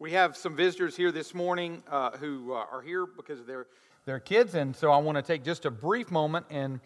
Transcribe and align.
We 0.00 0.10
have 0.10 0.36
some 0.36 0.56
visitors 0.56 0.96
here 0.96 1.12
this 1.12 1.34
morning 1.34 1.80
uh, 1.88 2.10
who 2.16 2.52
uh, 2.52 2.64
are 2.72 2.82
here 2.82 3.06
because 3.06 3.38
of 3.38 3.46
their, 3.46 3.68
their 4.06 4.18
kids, 4.18 4.56
and 4.56 4.74
so 4.74 4.90
I 4.90 4.98
want 4.98 5.16
to 5.18 5.22
take 5.22 5.44
just 5.44 5.66
a 5.66 5.70
brief 5.70 6.10
moment 6.10 6.46
and 6.50 6.80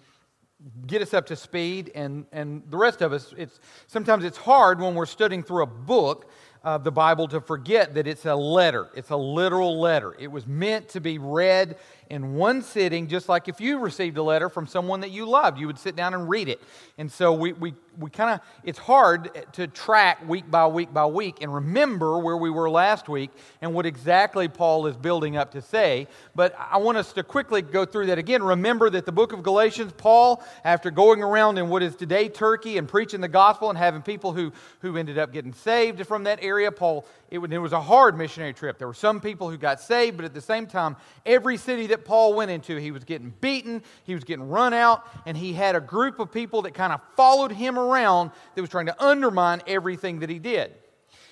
get 0.86 1.00
us 1.00 1.15
up 1.15 1.25
to 1.26 1.36
speed. 1.36 1.91
And, 1.94 2.26
and 2.33 2.63
the 2.68 2.76
rest 2.76 3.00
of 3.00 3.15
us, 3.15 3.33
it's, 3.39 3.60
sometimes 3.86 4.25
it's 4.25 4.36
hard 4.36 4.79
when 4.79 4.94
we're 4.94 5.07
studying 5.07 5.42
through 5.42 5.63
a 5.63 5.67
book 5.67 6.31
of 6.63 6.84
the 6.84 6.92
Bible 6.92 7.26
to 7.29 7.41
forget 7.41 7.94
that 7.94 8.07
it's 8.07 8.27
a 8.27 8.36
letter. 8.36 8.91
It's 8.95 9.09
a 9.09 9.16
literal 9.16 9.80
letter. 9.80 10.14
It 10.18 10.30
was 10.30 10.46
meant 10.46 10.90
to 10.90 11.00
be 11.00 11.16
read 11.16 11.79
in 12.11 12.34
one 12.34 12.62
sitting, 12.62 13.06
just 13.06 13.29
like 13.29 13.48
if 13.48 13.61
you 13.61 13.79
received 13.79 14.16
a 14.16 14.22
letter 14.22 14.48
from 14.48 14.66
someone 14.66 15.00
that 15.00 15.11
you 15.11 15.29
loved, 15.29 15.58
you 15.58 15.66
would 15.66 15.79
sit 15.79 15.95
down 15.95 16.14
and 16.14 16.29
read 16.29 16.48
it. 16.48 16.61
And 16.96 17.12
so 17.12 17.32
we, 17.34 17.52
we, 17.52 17.75
we 17.98 18.08
kind 18.08 18.30
of, 18.30 18.40
it's 18.64 18.79
hard 18.79 19.30
to 19.52 19.66
track 19.66 20.26
week 20.26 20.50
by 20.50 20.66
week 20.66 20.93
by 20.94 21.04
week 21.04 21.39
and 21.43 21.54
remember 21.54 22.18
where 22.18 22.36
we 22.36 22.48
were 22.48 22.71
last 22.71 23.08
week 23.08 23.30
and 23.61 23.75
what 23.75 23.84
exactly 23.84 24.49
Paul 24.49 24.86
is 24.86 24.96
building 24.96 25.36
up 25.36 25.52
to 25.52 25.61
say. 25.61 26.07
But 26.35 26.57
I 26.58 26.79
want 26.79 26.96
us 26.96 27.13
to 27.14 27.22
quickly 27.22 27.61
go 27.61 27.85
through 27.85 28.07
that 28.07 28.18
again. 28.18 28.43
Remember 28.43 28.88
that 28.88 29.04
the 29.04 29.13
book 29.13 29.35
of 29.35 29.43
Galatians, 29.43 29.93
Paul, 29.96 30.43
after 30.64 30.90
going 30.90 31.22
around 31.22 31.58
in 31.58 31.68
what 31.68 31.82
is 31.82 31.94
today 31.94 32.28
Turkey 32.28 32.78
and 32.78 32.88
preaching 32.88 33.20
the 33.20 33.28
gospel 33.28 33.68
and 33.68 33.77
having 33.77 34.00
people 34.00 34.32
who, 34.32 34.52
who 34.80 34.96
ended 34.96 35.18
up 35.18 35.32
getting 35.32 35.52
saved 35.52 36.06
from 36.06 36.24
that 36.24 36.38
area, 36.40 36.72
Paul, 36.72 37.04
it, 37.30 37.38
it 37.38 37.59
was 37.59 37.73
a 37.73 37.80
hard 37.80 38.16
missionary 38.16 38.55
trip. 38.55 38.78
There 38.78 38.87
were 38.87 38.95
some 38.95 39.20
people 39.20 39.50
who 39.50 39.59
got 39.59 39.80
saved, 39.80 40.16
but 40.16 40.24
at 40.24 40.34
the 40.34 40.41
same 40.41 40.66
time, 40.66 40.96
every 41.27 41.56
city 41.56 41.86
that 41.88 42.05
Paul 42.05 42.34
went 42.34 42.50
into, 42.50 42.77
he 42.77 42.91
was 42.91 43.05
getting 43.05 43.34
beaten, 43.41 43.82
he 44.05 44.14
was 44.14 44.24
getting 44.24 44.48
run 44.48 44.73
out, 44.73 45.06
and 45.27 45.36
he 45.36 45.52
had 45.52 45.77
a 45.77 45.80
group 45.80 46.19
of 46.20 46.33
people 46.33 46.62
that 46.62 46.74
kind 46.74 46.92
of 46.92 47.00
followed 47.16 47.52
him 47.52 47.78
around 47.78 48.30
that 48.55 48.60
was 48.60 48.70
trying 48.70 48.86
to 48.86 49.05
undermine 49.05 49.62
everything 49.66 50.20
that 50.20 50.30
he 50.30 50.38
did. 50.38 50.74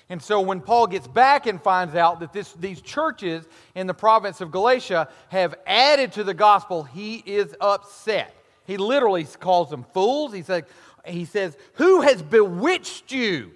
And 0.09 0.21
so 0.21 0.39
when 0.39 0.61
Paul 0.61 0.87
gets 0.87 1.07
back 1.07 1.47
and 1.47 1.61
finds 1.61 1.95
out 1.95 2.21
that 2.21 2.31
this, 2.31 2.53
these 2.53 2.79
churches 2.81 3.45
in 3.75 3.87
the 3.87 3.93
province 3.93 4.39
of 4.39 4.51
Galatia 4.51 5.09
have 5.29 5.55
added 5.65 6.13
to 6.13 6.23
the 6.23 6.33
gospel, 6.33 6.83
he 6.83 7.23
is 7.25 7.55
upset. 7.59 8.33
He 8.65 8.77
literally 8.77 9.25
calls 9.25 9.69
them 9.69 9.85
fools. 9.93 10.33
He, 10.33 10.43
said, 10.43 10.65
he 11.05 11.25
says, 11.25 11.57
Who 11.73 12.01
has 12.01 12.21
bewitched 12.21 13.11
you? 13.11 13.51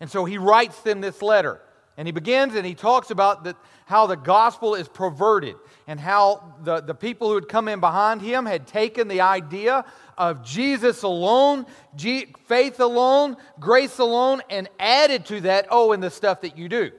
And 0.00 0.10
so 0.10 0.24
he 0.24 0.38
writes 0.38 0.80
them 0.80 1.00
this 1.00 1.22
letter. 1.22 1.60
And 1.96 2.08
he 2.08 2.12
begins 2.12 2.54
and 2.54 2.64
he 2.64 2.74
talks 2.74 3.10
about 3.10 3.44
that, 3.44 3.56
how 3.84 4.06
the 4.06 4.16
gospel 4.16 4.74
is 4.74 4.88
perverted 4.88 5.56
and 5.86 6.00
how 6.00 6.54
the, 6.62 6.80
the 6.80 6.94
people 6.94 7.28
who 7.28 7.34
had 7.34 7.48
come 7.48 7.68
in 7.68 7.80
behind 7.80 8.22
him 8.22 8.46
had 8.46 8.66
taken 8.66 9.08
the 9.08 9.20
idea 9.20 9.84
of 10.16 10.42
Jesus 10.42 11.02
alone, 11.02 11.66
G, 11.94 12.32
faith 12.46 12.80
alone, 12.80 13.36
grace 13.60 13.98
alone, 13.98 14.40
and 14.48 14.68
added 14.80 15.26
to 15.26 15.42
that, 15.42 15.66
oh, 15.70 15.92
and 15.92 16.02
the 16.02 16.10
stuff 16.10 16.40
that 16.42 16.56
you 16.56 16.68
do. 16.68 16.92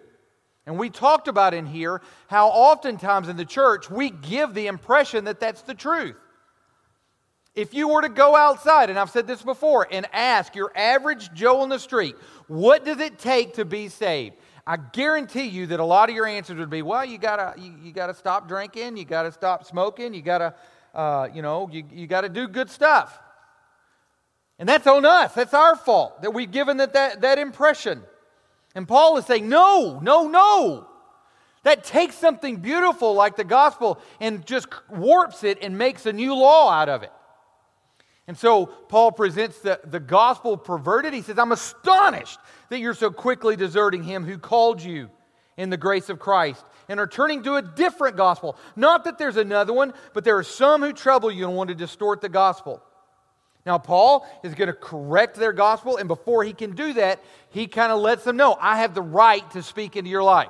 And 0.65 0.77
we 0.77 0.89
talked 0.89 1.27
about 1.27 1.53
in 1.53 1.65
here 1.65 2.01
how 2.27 2.49
oftentimes 2.49 3.27
in 3.27 3.35
the 3.35 3.45
church 3.45 3.89
we 3.89 4.09
give 4.09 4.53
the 4.53 4.67
impression 4.67 5.25
that 5.25 5.39
that's 5.39 5.63
the 5.63 5.73
truth. 5.73 6.15
If 7.55 7.73
you 7.73 7.87
were 7.87 8.01
to 8.01 8.09
go 8.09 8.35
outside, 8.35 8.89
and 8.89 8.97
I've 8.97 9.11
said 9.11 9.27
this 9.27 9.43
before, 9.43 9.87
and 9.91 10.07
ask 10.11 10.55
your 10.55 10.71
average 10.75 11.31
Joe 11.33 11.61
on 11.61 11.69
the 11.69 11.77
street, 11.77 12.15
what 12.47 12.83
does 12.83 12.99
it 12.99 13.19
take 13.19 13.55
to 13.55 13.65
be 13.65 13.89
saved? 13.89 14.35
I 14.65 14.77
guarantee 14.77 15.47
you 15.47 15.67
that 15.67 15.79
a 15.79 15.85
lot 15.85 16.09
of 16.09 16.15
your 16.15 16.25
answers 16.25 16.57
would 16.57 16.69
be, 16.69 16.81
well, 16.81 17.03
you 17.03 17.17
gotta, 17.17 17.59
you, 17.59 17.73
you 17.83 17.91
gotta 17.91 18.13
stop 18.13 18.47
drinking, 18.47 18.95
you 18.95 19.03
gotta 19.03 19.31
stop 19.31 19.65
smoking, 19.65 20.13
you 20.13 20.21
gotta, 20.21 20.55
uh, 20.93 21.27
you 21.33 21.41
know, 21.41 21.69
you, 21.71 21.83
you 21.91 22.07
gotta 22.07 22.29
do 22.29 22.47
good 22.47 22.69
stuff. 22.69 23.19
And 24.59 24.69
that's 24.69 24.87
on 24.87 25.05
us. 25.05 25.33
That's 25.33 25.53
our 25.53 25.75
fault 25.75 26.21
that 26.21 26.33
we've 26.33 26.51
given 26.51 26.77
that, 26.77 26.93
that, 26.93 27.21
that 27.21 27.39
impression. 27.39 28.03
And 28.75 28.87
Paul 28.87 29.17
is 29.17 29.25
saying, 29.25 29.49
no, 29.49 29.99
no, 30.01 30.27
no. 30.27 30.87
That 31.63 31.83
takes 31.83 32.15
something 32.15 32.57
beautiful 32.57 33.13
like 33.13 33.35
the 33.35 33.43
gospel 33.43 33.99
and 34.19 34.45
just 34.45 34.67
warps 34.89 35.43
it 35.43 35.59
and 35.61 35.77
makes 35.77 36.05
a 36.05 36.13
new 36.13 36.35
law 36.35 36.69
out 36.71 36.89
of 36.89 37.03
it. 37.03 37.11
And 38.27 38.37
so 38.37 38.67
Paul 38.67 39.11
presents 39.11 39.59
the, 39.59 39.79
the 39.83 39.99
gospel 39.99 40.55
perverted. 40.57 41.13
He 41.13 41.21
says, 41.21 41.37
I'm 41.37 41.51
astonished 41.51 42.39
that 42.69 42.79
you're 42.79 42.93
so 42.93 43.11
quickly 43.11 43.55
deserting 43.55 44.03
him 44.03 44.23
who 44.23 44.37
called 44.37 44.81
you 44.81 45.09
in 45.57 45.69
the 45.69 45.77
grace 45.77 46.09
of 46.09 46.19
Christ 46.19 46.63
and 46.87 46.99
are 46.99 47.07
turning 47.07 47.43
to 47.43 47.55
a 47.55 47.61
different 47.61 48.15
gospel. 48.15 48.57
Not 48.75 49.03
that 49.03 49.17
there's 49.17 49.37
another 49.37 49.73
one, 49.73 49.93
but 50.13 50.23
there 50.23 50.37
are 50.37 50.43
some 50.43 50.81
who 50.81 50.93
trouble 50.93 51.31
you 51.31 51.47
and 51.47 51.55
want 51.55 51.67
to 51.69 51.75
distort 51.75 52.21
the 52.21 52.29
gospel. 52.29 52.81
Now, 53.65 53.77
Paul 53.77 54.27
is 54.43 54.55
going 54.55 54.67
to 54.67 54.73
correct 54.73 55.37
their 55.37 55.53
gospel, 55.53 55.97
and 55.97 56.07
before 56.07 56.43
he 56.43 56.51
can 56.51 56.75
do 56.75 56.93
that, 56.93 57.23
he 57.49 57.67
kind 57.67 57.91
of 57.91 57.99
lets 57.99 58.25
them 58.25 58.35
know 58.35 58.57
I 58.59 58.79
have 58.79 58.93
the 58.93 59.01
right 59.01 59.49
to 59.51 59.63
speak 59.63 59.95
into 59.95 60.09
your 60.09 60.23
life. 60.23 60.49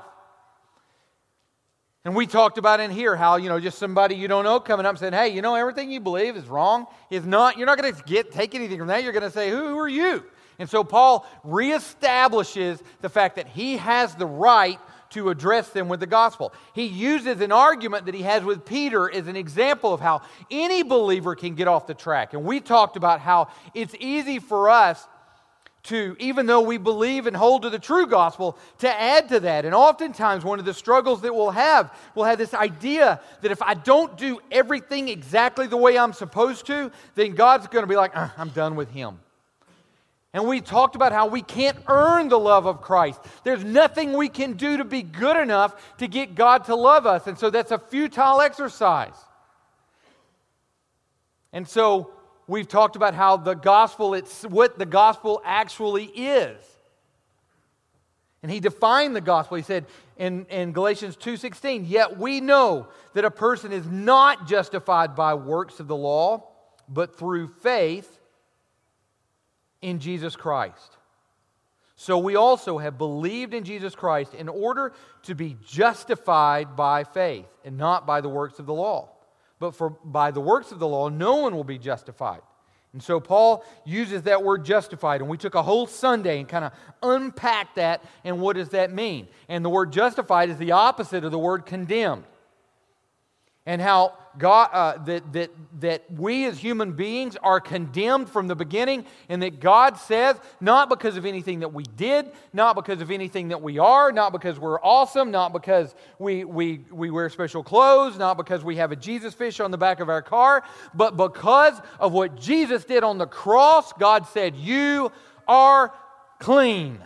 And 2.06 2.16
we 2.16 2.28
talked 2.28 2.58
about 2.58 2.82
in 2.82 2.92
here 2.92 3.16
how, 3.16 3.38
you 3.38 3.48
know, 3.48 3.62
just 3.62 3.78
somebody 3.78 4.16
you 4.16 4.28
don't 4.28 4.44
know 4.44 4.60
coming 4.60 4.86
up 4.86 4.92
and 4.92 5.00
saying, 5.00 5.14
hey, 5.14 5.30
you 5.30 5.42
know, 5.42 5.56
everything 5.56 5.90
you 5.90 6.02
believe 6.02 6.36
is 6.36 6.48
wrong, 6.48 6.86
is 7.10 7.26
not, 7.26 7.58
you're 7.58 7.66
not 7.66 7.78
going 7.78 7.94
to 7.94 8.04
get 8.04 8.32
take 8.32 8.56
anything 8.56 8.78
from 8.78 8.88
that. 8.88 9.04
You're 9.04 9.14
going 9.14 9.24
to 9.24 9.32
say, 9.32 9.50
who, 9.50 9.70
who 9.70 9.80
are 9.80 9.88
you? 9.88 10.24
And 10.60 10.70
so 10.70 10.84
Paul 10.84 11.26
reestablishes 11.46 12.82
the 13.00 13.10
fact 13.10 13.38
that 13.38 13.48
he 13.48 13.78
has 13.78 14.16
the 14.16 14.26
right 14.26 14.80
to 15.12 15.30
address 15.30 15.70
them 15.70 15.88
with 15.88 16.00
the 16.00 16.08
gospel. 16.08 16.54
He 16.74 16.86
uses 16.86 17.40
an 17.40 17.52
argument 17.52 18.06
that 18.08 18.16
he 18.16 18.24
has 18.24 18.44
with 18.44 18.66
Peter 18.66 19.10
as 19.10 19.28
an 19.28 19.36
example 19.36 19.94
of 19.94 20.02
how 20.02 20.24
any 20.52 20.84
believer 20.84 21.36
can 21.36 21.56
get 21.56 21.68
off 21.68 21.88
the 21.88 21.94
track. 21.94 22.34
And 22.34 22.44
we 22.44 22.60
talked 22.60 22.98
about 22.98 23.22
how 23.22 23.48
it's 23.74 23.96
easy 24.00 24.40
for 24.40 24.70
us 24.70 25.08
to, 25.84 26.16
even 26.18 26.46
though 26.46 26.62
we 26.62 26.78
believe 26.78 27.28
and 27.28 27.36
hold 27.36 27.64
to 27.64 27.70
the 27.70 27.80
true 27.80 28.08
gospel, 28.08 28.58
to 28.80 28.90
add 28.90 29.30
to 29.30 29.42
that. 29.42 29.66
And 29.66 29.76
oftentimes, 29.76 30.46
one 30.46 30.60
of 30.60 30.66
the 30.66 30.74
struggles 30.74 31.22
that 31.22 31.36
we'll 31.36 31.52
have, 31.52 31.94
we'll 32.16 32.26
have 32.26 32.38
this 32.38 32.54
idea 32.54 33.20
that 33.42 33.52
if 33.52 33.62
I 33.62 33.74
don't 33.74 34.18
do 34.18 34.40
everything 34.50 35.10
exactly 35.10 35.68
the 35.68 35.78
way 35.78 35.98
I'm 35.98 36.14
supposed 36.14 36.66
to, 36.68 36.92
then 37.16 37.36
God's 37.36 37.68
going 37.68 37.84
to 37.84 37.88
be 37.88 37.98
like, 37.98 38.16
uh, 38.16 38.30
I'm 38.38 38.50
done 38.50 38.76
with 38.76 38.92
him. 38.92 39.20
And 40.34 40.48
we 40.48 40.62
talked 40.62 40.96
about 40.96 41.12
how 41.12 41.28
we 41.28 41.42
can't 41.42 41.78
earn 41.88 42.30
the 42.30 42.40
love 42.40 42.66
of 42.66 42.82
Christ. 42.82 43.20
There's 43.44 43.64
nothing 43.64 44.14
we 44.14 44.30
can 44.30 44.54
do 44.54 44.78
to 44.78 44.86
be 44.86 45.04
good 45.04 45.38
enough 45.38 45.98
to 45.98 46.08
get 46.08 46.34
God 46.34 46.66
to 46.66 46.76
love 46.76 47.06
us. 47.06 47.28
And 47.28 47.38
so 47.38 47.52
that's 47.52 47.72
a 47.72 47.78
futile 47.78 48.42
exercise. 48.42 49.14
And 51.52 51.68
so 51.68 52.13
we've 52.48 52.68
talked 52.68 52.96
about 52.96 53.14
how 53.14 53.38
the 53.38 53.54
gospel, 53.54 54.14
it's 54.14 54.44
what 54.44 54.78
the 54.78 54.86
gospel 54.86 55.42
actually 55.44 56.06
is. 56.06 56.58
And 58.42 58.52
he 58.52 58.60
defined 58.60 59.16
the 59.16 59.22
gospel. 59.22 59.56
He 59.56 59.64
said 59.64 59.86
in, 60.18 60.46
in 60.50 60.74
Galatians 60.74 61.16
2:16, 61.16 61.86
yet 61.88 62.18
we 62.18 62.42
know 62.42 62.88
that 63.14 63.24
a 63.24 63.32
person 63.32 63.72
is 63.72 63.88
not 63.88 64.48
justified 64.48 65.16
by 65.16 65.34
works 65.34 65.80
of 65.80 65.88
the 65.88 65.96
law, 65.96 66.44
but 66.90 67.18
through 67.18 67.48
faith 67.62 68.20
in 69.82 70.00
Jesus 70.00 70.36
Christ. 70.36 70.98
So 71.96 72.18
we 72.18 72.36
also 72.36 72.80
have 72.80 72.98
believed 72.98 73.54
in 73.54 73.64
Jesus 73.64 73.96
Christ 73.96 74.34
in 74.34 74.50
order 74.50 74.92
to 75.24 75.36
be 75.36 75.56
justified 75.66 76.76
by 76.76 77.06
faith 77.06 77.48
and 77.64 77.78
not 77.78 78.06
by 78.06 78.20
the 78.20 78.28
works 78.28 78.60
of 78.60 78.66
the 78.66 78.74
law. 78.74 79.13
But 79.64 79.76
for 79.76 79.92
by 79.92 80.32
the 80.32 80.42
works 80.42 80.74
of 80.74 80.80
the 80.80 80.88
law, 80.90 81.08
no 81.08 81.38
one 81.38 81.56
will 81.56 81.64
be 81.64 81.78
justified. 81.78 82.42
And 82.92 83.02
so 83.02 83.22
Paul 83.22 83.64
uses 83.86 84.24
that 84.24 84.44
word 84.44 84.66
justified, 84.66 85.22
and 85.22 85.30
we 85.30 85.38
took 85.38 85.56
a 85.56 85.64
whole 85.64 85.88
Sunday 85.88 86.40
and 86.40 86.50
kind 86.50 86.66
of 86.66 86.74
unpacked 87.02 87.78
that 87.78 88.04
and 88.26 88.42
what 88.42 88.58
does 88.58 88.68
that 88.72 88.92
mean. 88.92 89.30
And 89.48 89.64
the 89.64 89.70
word 89.70 89.94
justified 89.94 90.50
is 90.50 90.58
the 90.58 90.74
opposite 90.74 91.24
of 91.24 91.32
the 91.32 91.40
word 91.40 91.66
condemned 91.66 92.26
and 93.66 93.82
how 93.82 94.18
God, 94.38 94.70
uh, 94.74 95.04
that, 95.06 95.32
that, 95.34 95.52
that 95.80 96.12
we 96.12 96.46
as 96.46 96.58
human 96.58 96.94
beings 96.94 97.38
are 97.42 97.60
condemned 97.62 98.30
from 98.30 98.48
the 98.48 98.56
beginning, 98.56 99.06
and 99.30 99.42
that 99.44 99.60
God 99.60 99.98
says, 99.98 100.38
not 100.60 100.90
because 100.90 101.18
of 101.18 101.26
anything 101.26 101.60
that 101.60 101.72
we 101.72 101.84
did, 101.84 102.32
not 102.52 102.76
because 102.76 103.00
of 103.00 103.12
anything 103.12 103.50
that 103.50 103.62
we 103.62 103.78
are, 103.80 104.12
not 104.12 104.32
because 104.32 104.60
we're 104.60 104.82
awesome, 104.82 105.32
not 105.32 105.54
because 105.54 105.94
we, 106.20 106.44
we, 106.44 106.84
we 106.92 107.10
wear 107.12 107.30
special 107.30 107.64
clothes, 107.64 108.18
not 108.18 108.36
because 108.36 108.64
we 108.64 108.76
have 108.78 108.92
a 108.92 108.96
Jesus 108.96 109.34
fish 109.34 109.60
on 109.60 109.72
the 109.72 109.78
back 109.78 110.00
of 110.00 110.10
our 110.10 110.22
car, 110.22 110.64
but 110.94 111.16
because 111.16 111.80
of 112.00 112.12
what 112.12 112.40
Jesus 112.40 112.84
did 112.84 113.04
on 113.04 113.18
the 113.18 113.28
cross, 113.28 113.94
God 113.94 114.28
said, 114.28 114.56
You 114.56 115.12
are 115.48 115.94
clean. 116.40 117.00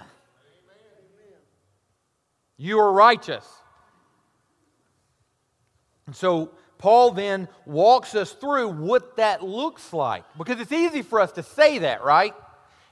You 2.58 2.80
are 2.80 2.92
righteous. 2.92 3.46
And 6.08 6.16
so 6.16 6.52
Paul 6.78 7.12
then 7.12 7.48
walks 7.66 8.16
us 8.16 8.32
through 8.32 8.70
what 8.70 9.18
that 9.18 9.44
looks 9.44 9.94
like. 9.94 10.24
Because 10.38 10.60
it's 10.60 10.72
easy 10.72 11.04
for 11.04 11.20
us 11.20 11.32
to 11.34 11.44
say 11.44 11.80
that, 11.80 12.04
right? 12.04 12.34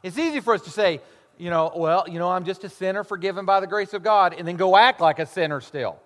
It's 0.03 0.17
easy 0.17 0.39
for 0.39 0.53
us 0.53 0.62
to 0.62 0.69
say, 0.69 1.01
you 1.38 1.50
know, 1.50 1.71
well, 1.75 2.06
you 2.07 2.19
know, 2.19 2.29
I'm 2.29 2.45
just 2.45 2.63
a 2.63 2.69
sinner 2.69 3.03
forgiven 3.03 3.45
by 3.45 3.59
the 3.59 3.67
grace 3.67 3.94
of 3.94 4.03
God, 4.03 4.33
and 4.38 4.47
then 4.47 4.56
go 4.56 4.77
act 4.77 5.01
like 5.01 5.19
a 5.19 5.25
sinner 5.25 5.59
still. 5.62 6.00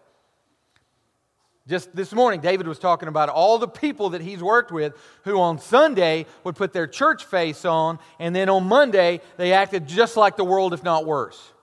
Just 1.67 1.95
this 1.95 2.13
morning, 2.13 2.41
David 2.41 2.67
was 2.67 2.79
talking 2.79 3.07
about 3.07 3.29
all 3.29 3.59
the 3.59 3.67
people 3.67 4.11
that 4.11 4.21
he's 4.21 4.41
worked 4.41 4.71
with 4.71 4.93
who 5.23 5.39
on 5.39 5.59
Sunday 5.59 6.25
would 6.43 6.55
put 6.55 6.73
their 6.73 6.87
church 6.87 7.25
face 7.25 7.63
on, 7.63 7.99
and 8.17 8.35
then 8.35 8.49
on 8.49 8.63
Monday, 8.63 9.21
they 9.37 9.53
acted 9.53 9.87
just 9.87 10.17
like 10.17 10.35
the 10.35 10.43
world, 10.43 10.73
if 10.73 10.83
not 10.83 11.05
worse. 11.05 11.53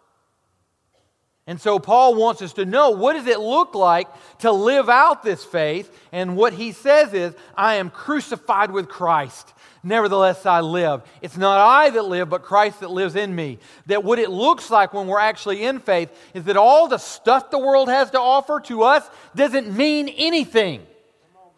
And 1.49 1.61
so 1.61 1.79
Paul 1.79 2.17
wants 2.17 2.43
us 2.43 2.55
to 2.55 2.65
know 2.65 2.91
what 2.91 3.13
does 3.13 3.27
it 3.27 3.39
look 3.39 3.77
like 3.77 4.09
to 4.39 4.51
live 4.51 4.89
out 4.89 5.23
this 5.23 5.45
faith? 5.45 5.97
And 6.11 6.37
what 6.37 6.53
he 6.53 6.73
says 6.73 7.15
is, 7.15 7.35
I 7.57 7.77
am 7.77 7.91
crucified 7.91 8.73
with 8.73 8.89
Christ. 8.89 9.53
Nevertheless, 9.85 10.45
I 10.45 10.61
live. 10.61 11.03
It's 11.23 11.37
not 11.37 11.61
I 11.61 11.91
that 11.91 12.03
live, 12.03 12.29
but 12.29 12.43
Christ 12.43 12.81
that 12.81 12.91
lives 12.91 13.15
in 13.15 13.33
me. 13.33 13.61
That 13.87 14.03
what 14.03 14.19
it 14.19 14.31
looks 14.31 14.71
like 14.71 14.93
when 14.93 15.07
we're 15.07 15.21
actually 15.21 15.65
in 15.65 15.79
faith 15.79 16.11
is 16.35 16.45
that 16.45 16.57
all 16.57 16.89
the 16.89 16.99
stuff 16.99 17.53
the 17.53 17.61
world 17.61 17.89
has 17.89 18.11
to 18.11 18.21
offer 18.21 18.59
to 18.65 18.83
us 18.83 19.09
doesn't 19.37 19.77
mean 19.77 20.09
anything. 20.09 20.85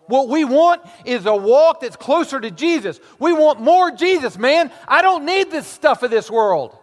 What 0.08 0.28
we 0.28 0.44
want 0.44 0.82
is 1.06 1.24
a 1.24 1.34
walk 1.34 1.80
that's 1.80 1.96
closer 1.96 2.38
to 2.38 2.50
Jesus. 2.50 3.00
We 3.18 3.32
want 3.32 3.62
more 3.62 3.90
Jesus, 3.90 4.36
man. 4.36 4.70
I 4.86 5.00
don't 5.00 5.24
need 5.24 5.50
this 5.50 5.66
stuff 5.66 6.02
of 6.02 6.10
this 6.10 6.30
world 6.30 6.77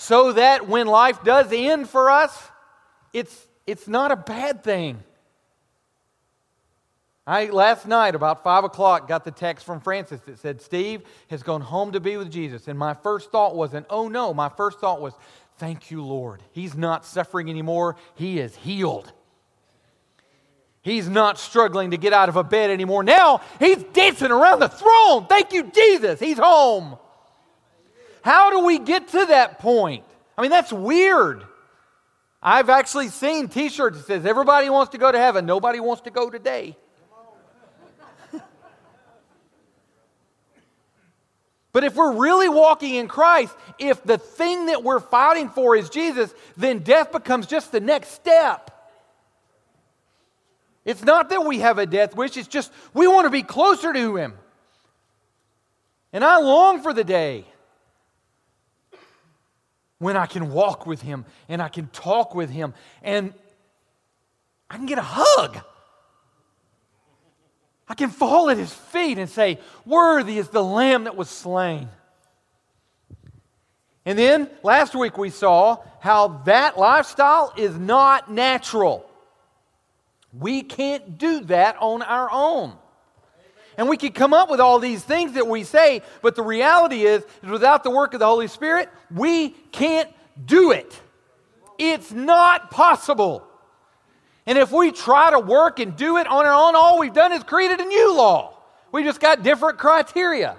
so 0.00 0.32
that 0.32 0.66
when 0.66 0.86
life 0.86 1.22
does 1.22 1.52
end 1.52 1.86
for 1.86 2.10
us, 2.10 2.50
it's, 3.12 3.46
it's 3.66 3.86
not 3.86 4.10
a 4.10 4.16
bad 4.16 4.64
thing. 4.64 4.98
I 7.26 7.50
last 7.50 7.86
night 7.86 8.14
about 8.14 8.42
five 8.42 8.64
o'clock 8.64 9.06
got 9.06 9.26
the 9.26 9.30
text 9.30 9.66
from 9.66 9.78
Francis 9.80 10.18
that 10.22 10.38
said 10.38 10.62
Steve 10.62 11.02
has 11.28 11.42
gone 11.42 11.60
home 11.60 11.92
to 11.92 12.00
be 12.00 12.16
with 12.16 12.32
Jesus, 12.32 12.66
and 12.66 12.78
my 12.78 12.94
first 12.94 13.30
thought 13.30 13.54
wasn't 13.54 13.84
oh 13.90 14.08
no. 14.08 14.32
My 14.32 14.48
first 14.48 14.80
thought 14.80 15.02
was 15.02 15.12
thank 15.58 15.90
you 15.90 16.02
Lord. 16.02 16.42
He's 16.52 16.74
not 16.74 17.04
suffering 17.04 17.50
anymore. 17.50 17.96
He 18.14 18.40
is 18.40 18.56
healed. 18.56 19.12
He's 20.80 21.10
not 21.10 21.38
struggling 21.38 21.90
to 21.90 21.98
get 21.98 22.14
out 22.14 22.30
of 22.30 22.36
a 22.36 22.42
bed 22.42 22.70
anymore. 22.70 23.04
Now 23.04 23.42
he's 23.58 23.82
dancing 23.92 24.30
around 24.30 24.60
the 24.60 24.70
throne. 24.70 25.26
Thank 25.26 25.52
you 25.52 25.70
Jesus. 25.70 26.18
He's 26.18 26.38
home. 26.38 26.96
How 28.22 28.50
do 28.50 28.64
we 28.64 28.78
get 28.78 29.08
to 29.08 29.26
that 29.26 29.58
point? 29.58 30.04
I 30.36 30.42
mean, 30.42 30.50
that's 30.50 30.72
weird. 30.72 31.44
I've 32.42 32.70
actually 32.70 33.08
seen 33.08 33.48
t 33.48 33.68
shirts 33.68 33.98
that 33.98 34.06
says, 34.06 34.24
Everybody 34.26 34.70
wants 34.70 34.92
to 34.92 34.98
go 34.98 35.12
to 35.12 35.18
heaven, 35.18 35.46
nobody 35.46 35.80
wants 35.80 36.02
to 36.02 36.10
go 36.10 36.30
today. 36.30 36.76
but 41.72 41.84
if 41.84 41.94
we're 41.94 42.16
really 42.16 42.48
walking 42.48 42.94
in 42.94 43.08
Christ, 43.08 43.54
if 43.78 44.02
the 44.04 44.16
thing 44.18 44.66
that 44.66 44.82
we're 44.82 45.00
fighting 45.00 45.50
for 45.50 45.76
is 45.76 45.90
Jesus, 45.90 46.32
then 46.56 46.78
death 46.78 47.12
becomes 47.12 47.46
just 47.46 47.72
the 47.72 47.80
next 47.80 48.12
step. 48.12 48.70
It's 50.86 51.04
not 51.04 51.28
that 51.28 51.44
we 51.44 51.58
have 51.58 51.78
a 51.78 51.84
death 51.84 52.16
wish, 52.16 52.38
it's 52.38 52.48
just 52.48 52.72
we 52.94 53.06
want 53.06 53.26
to 53.26 53.30
be 53.30 53.42
closer 53.42 53.92
to 53.92 54.16
Him. 54.16 54.34
And 56.12 56.24
I 56.24 56.38
long 56.38 56.82
for 56.82 56.92
the 56.92 57.04
day 57.04 57.44
when 60.00 60.16
I 60.16 60.26
can 60.26 60.50
walk 60.50 60.86
with 60.86 61.02
Him 61.02 61.24
and 61.48 61.62
I 61.62 61.68
can 61.68 61.86
talk 61.88 62.34
with 62.34 62.50
Him 62.50 62.74
and 63.02 63.32
I 64.68 64.76
can 64.76 64.86
get 64.86 64.98
a 64.98 65.04
hug. 65.04 65.58
I 67.86 67.94
can 67.94 68.08
fall 68.08 68.50
at 68.50 68.56
His 68.56 68.72
feet 68.72 69.18
and 69.18 69.28
say, 69.28 69.60
Worthy 69.84 70.38
is 70.38 70.48
the 70.48 70.64
Lamb 70.64 71.04
that 71.04 71.16
was 71.16 71.28
slain. 71.28 71.88
And 74.06 74.18
then 74.18 74.50
last 74.62 74.94
week 74.94 75.18
we 75.18 75.28
saw 75.28 75.78
how 76.00 76.28
that 76.46 76.78
lifestyle 76.78 77.52
is 77.56 77.76
not 77.76 78.32
natural. 78.32 79.08
We 80.32 80.62
can't 80.62 81.18
do 81.18 81.40
that 81.44 81.76
on 81.78 82.00
our 82.02 82.30
own. 82.32 82.72
And 83.80 83.88
we 83.88 83.96
could 83.96 84.14
come 84.14 84.34
up 84.34 84.50
with 84.50 84.60
all 84.60 84.78
these 84.78 85.02
things 85.02 85.32
that 85.32 85.46
we 85.46 85.64
say, 85.64 86.02
but 86.20 86.36
the 86.36 86.42
reality 86.42 87.06
is, 87.06 87.22
is 87.42 87.48
without 87.48 87.82
the 87.82 87.88
work 87.88 88.12
of 88.12 88.20
the 88.20 88.26
Holy 88.26 88.46
Spirit, 88.46 88.90
we 89.10 89.48
can't 89.72 90.10
do 90.44 90.72
it. 90.72 91.00
It's 91.78 92.12
not 92.12 92.70
possible. 92.70 93.42
And 94.44 94.58
if 94.58 94.70
we 94.70 94.92
try 94.92 95.30
to 95.30 95.40
work 95.40 95.78
and 95.78 95.96
do 95.96 96.18
it 96.18 96.26
on 96.26 96.44
our 96.44 96.52
own, 96.52 96.76
all 96.76 96.98
we've 96.98 97.14
done 97.14 97.32
is 97.32 97.42
created 97.42 97.80
a 97.80 97.86
new 97.86 98.14
law. 98.14 98.54
We 98.92 99.02
just 99.02 99.18
got 99.18 99.42
different 99.42 99.78
criteria. 99.78 100.58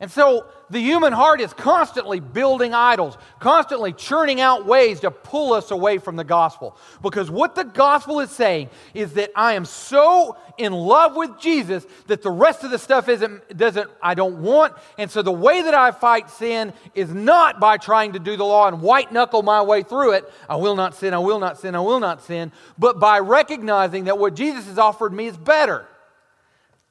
And 0.00 0.08
so 0.08 0.46
the 0.70 0.78
human 0.78 1.12
heart 1.12 1.40
is 1.40 1.52
constantly 1.52 2.20
building 2.20 2.72
idols, 2.72 3.18
constantly 3.40 3.92
churning 3.92 4.40
out 4.40 4.64
ways 4.64 5.00
to 5.00 5.10
pull 5.10 5.52
us 5.52 5.72
away 5.72 5.98
from 5.98 6.14
the 6.14 6.22
gospel. 6.22 6.76
Because 7.02 7.28
what 7.32 7.56
the 7.56 7.64
gospel 7.64 8.20
is 8.20 8.30
saying 8.30 8.70
is 8.94 9.14
that 9.14 9.32
I 9.34 9.54
am 9.54 9.64
so 9.64 10.36
in 10.56 10.72
love 10.72 11.16
with 11.16 11.40
Jesus 11.40 11.84
that 12.06 12.22
the 12.22 12.30
rest 12.30 12.62
of 12.62 12.70
the 12.70 12.78
stuff 12.78 13.08
isn't, 13.08 13.56
doesn't, 13.56 13.90
I 14.00 14.14
don't 14.14 14.40
want. 14.40 14.74
And 14.98 15.10
so 15.10 15.20
the 15.20 15.32
way 15.32 15.62
that 15.62 15.74
I 15.74 15.90
fight 15.90 16.30
sin 16.30 16.72
is 16.94 17.12
not 17.12 17.58
by 17.58 17.76
trying 17.76 18.12
to 18.12 18.20
do 18.20 18.36
the 18.36 18.44
law 18.44 18.68
and 18.68 18.80
white 18.80 19.10
knuckle 19.10 19.42
my 19.42 19.62
way 19.62 19.82
through 19.82 20.12
it. 20.12 20.32
I 20.48 20.56
will 20.56 20.76
not 20.76 20.94
sin, 20.94 21.12
I 21.12 21.18
will 21.18 21.40
not 21.40 21.58
sin, 21.58 21.74
I 21.74 21.80
will 21.80 21.98
not 21.98 22.22
sin. 22.22 22.52
But 22.78 23.00
by 23.00 23.18
recognizing 23.18 24.04
that 24.04 24.18
what 24.18 24.36
Jesus 24.36 24.66
has 24.66 24.78
offered 24.78 25.12
me 25.12 25.26
is 25.26 25.36
better. 25.36 25.88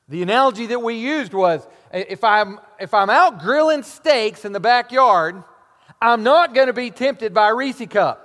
The 0.10 0.21
analogy 0.24 0.65
that 0.68 0.81
we 0.81 0.95
used 0.95 1.33
was 1.33 1.65
if 1.94 2.24
I'm, 2.24 2.60
if 2.79 2.94
I'm 2.94 3.09
out 3.09 3.39
grilling 3.39 3.83
steaks 3.83 4.45
in 4.45 4.51
the 4.51 4.59
backyard, 4.59 5.44
I'm 6.01 6.24
not 6.24 6.53
going 6.53 6.68
to 6.68 6.74
be 6.74 6.91
tempted 6.91 7.33
by 7.33 7.50
a 7.50 7.56
Reese 7.56 7.85
cup. 7.88 8.24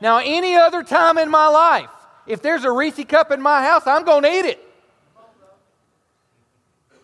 Now, 0.00 0.18
any 0.18 0.56
other 0.56 0.82
time 0.82 1.18
in 1.18 1.30
my 1.30 1.46
life, 1.46 1.90
if 2.26 2.42
there's 2.42 2.64
a 2.64 2.72
Reese 2.72 3.04
cup 3.04 3.30
in 3.30 3.40
my 3.40 3.62
house, 3.62 3.86
I'm 3.86 4.04
going 4.04 4.22
to 4.24 4.30
eat 4.30 4.46
it. 4.46 4.68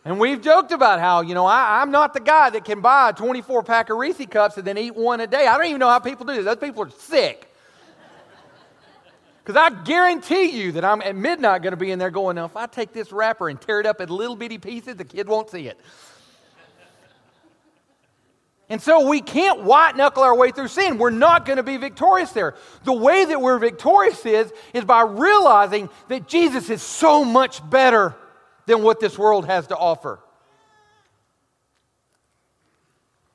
And 0.05 0.19
we've 0.19 0.41
joked 0.41 0.73
about 0.73 1.01
how, 1.01 1.21
you 1.21 1.35
know, 1.35 1.45
I, 1.45 1.83
am 1.83 1.91
not 1.91 2.15
the 2.15 2.21
guy 2.21 2.49
that 2.51 2.65
can 2.65 2.81
buy 2.81 3.11
a 3.11 3.13
24 3.13 3.63
pack 3.63 3.91
of 3.91 3.99
Reese 3.99 4.25
cups 4.27 4.57
and 4.57 4.67
then 4.67 4.79
eat 4.79 4.97
one 4.97 5.21
a 5.21 5.27
day. 5.27 5.47
I 5.47 5.57
don't 5.57 5.67
even 5.67 5.81
know 5.81 5.89
how 5.89 5.99
people 5.99 6.25
do 6.25 6.35
this. 6.35 6.45
Those 6.45 6.57
people 6.57 6.85
are 6.85 6.91
sick. 6.91 7.53
Because 9.49 9.73
I 9.73 9.83
guarantee 9.83 10.51
you 10.51 10.73
that 10.73 10.85
I'm 10.85 11.01
at 11.01 11.17
midnight 11.17 11.63
going 11.63 11.71
to 11.71 11.79
be 11.79 11.91
in 11.91 11.99
there 11.99 12.11
going, 12.11 12.37
now, 12.37 12.45
if 12.45 12.55
I 12.55 12.67
take 12.67 12.93
this 12.93 13.13
wrapper 13.13 13.49
and 13.49 13.59
tear 13.59 13.81
it 13.81 13.87
up 13.87 13.99
in 13.99 14.11
little 14.11 14.37
bitty 14.37 14.59
pieces, 14.59 14.97
the 14.97 15.07
kid 15.07 15.27
won't 15.27 15.49
see 15.49 15.69
it. 15.69 15.81
And 18.69 18.83
so 18.83 19.09
we 19.09 19.23
can't 19.23 19.63
white 19.63 19.97
knuckle 19.97 20.23
our 20.23 20.37
way 20.37 20.51
through 20.51 20.69
sin. 20.69 20.99
We're 20.99 21.09
not 21.09 21.47
going 21.47 21.57
to 21.57 21.63
be 21.63 21.79
victorious 21.79 22.33
there. 22.33 22.57
The 22.85 22.93
way 22.93 23.25
that 23.25 23.41
we're 23.41 23.59
victorious 23.59 24.27
is, 24.27 24.53
is 24.75 24.85
by 24.85 25.01
realizing 25.01 25.89
that 26.09 26.29
Jesus 26.29 26.69
is 26.69 26.83
so 26.83 27.25
much 27.25 27.67
better 27.71 28.15
than 28.67 28.83
what 28.83 29.01
this 29.01 29.17
world 29.17 29.47
has 29.47 29.69
to 29.69 29.77
offer. 29.79 30.21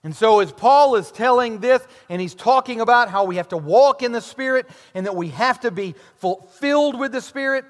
And 0.04 0.14
so, 0.14 0.42
as 0.42 0.52
Paul 0.52 0.96
is 0.96 1.12
telling 1.12 1.60
this, 1.60 1.82
and 2.10 2.22
he's 2.22 2.36
talking 2.36 2.82
about 2.82 3.10
how 3.10 3.24
we 3.24 3.38
have 3.38 3.48
to 3.50 3.58
walk 3.58 4.04
in 4.04 4.12
the 4.12 4.20
Spirit 4.22 4.68
and 4.94 5.06
that 5.06 5.16
we 5.16 5.30
have 5.30 5.62
to 5.62 5.72
be 5.72 5.96
fulfilled 6.18 7.00
with 7.00 7.14
the 7.14 7.22
Spirit, 7.22 7.64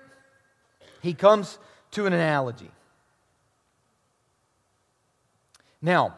he 1.02 1.14
comes 1.14 1.60
to 1.92 2.08
an 2.08 2.14
analogy. 2.14 2.72
Now, 5.80 6.16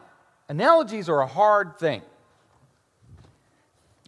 analogies 0.48 1.08
are 1.10 1.20
a 1.20 1.26
hard 1.26 1.78
thing. 1.78 2.00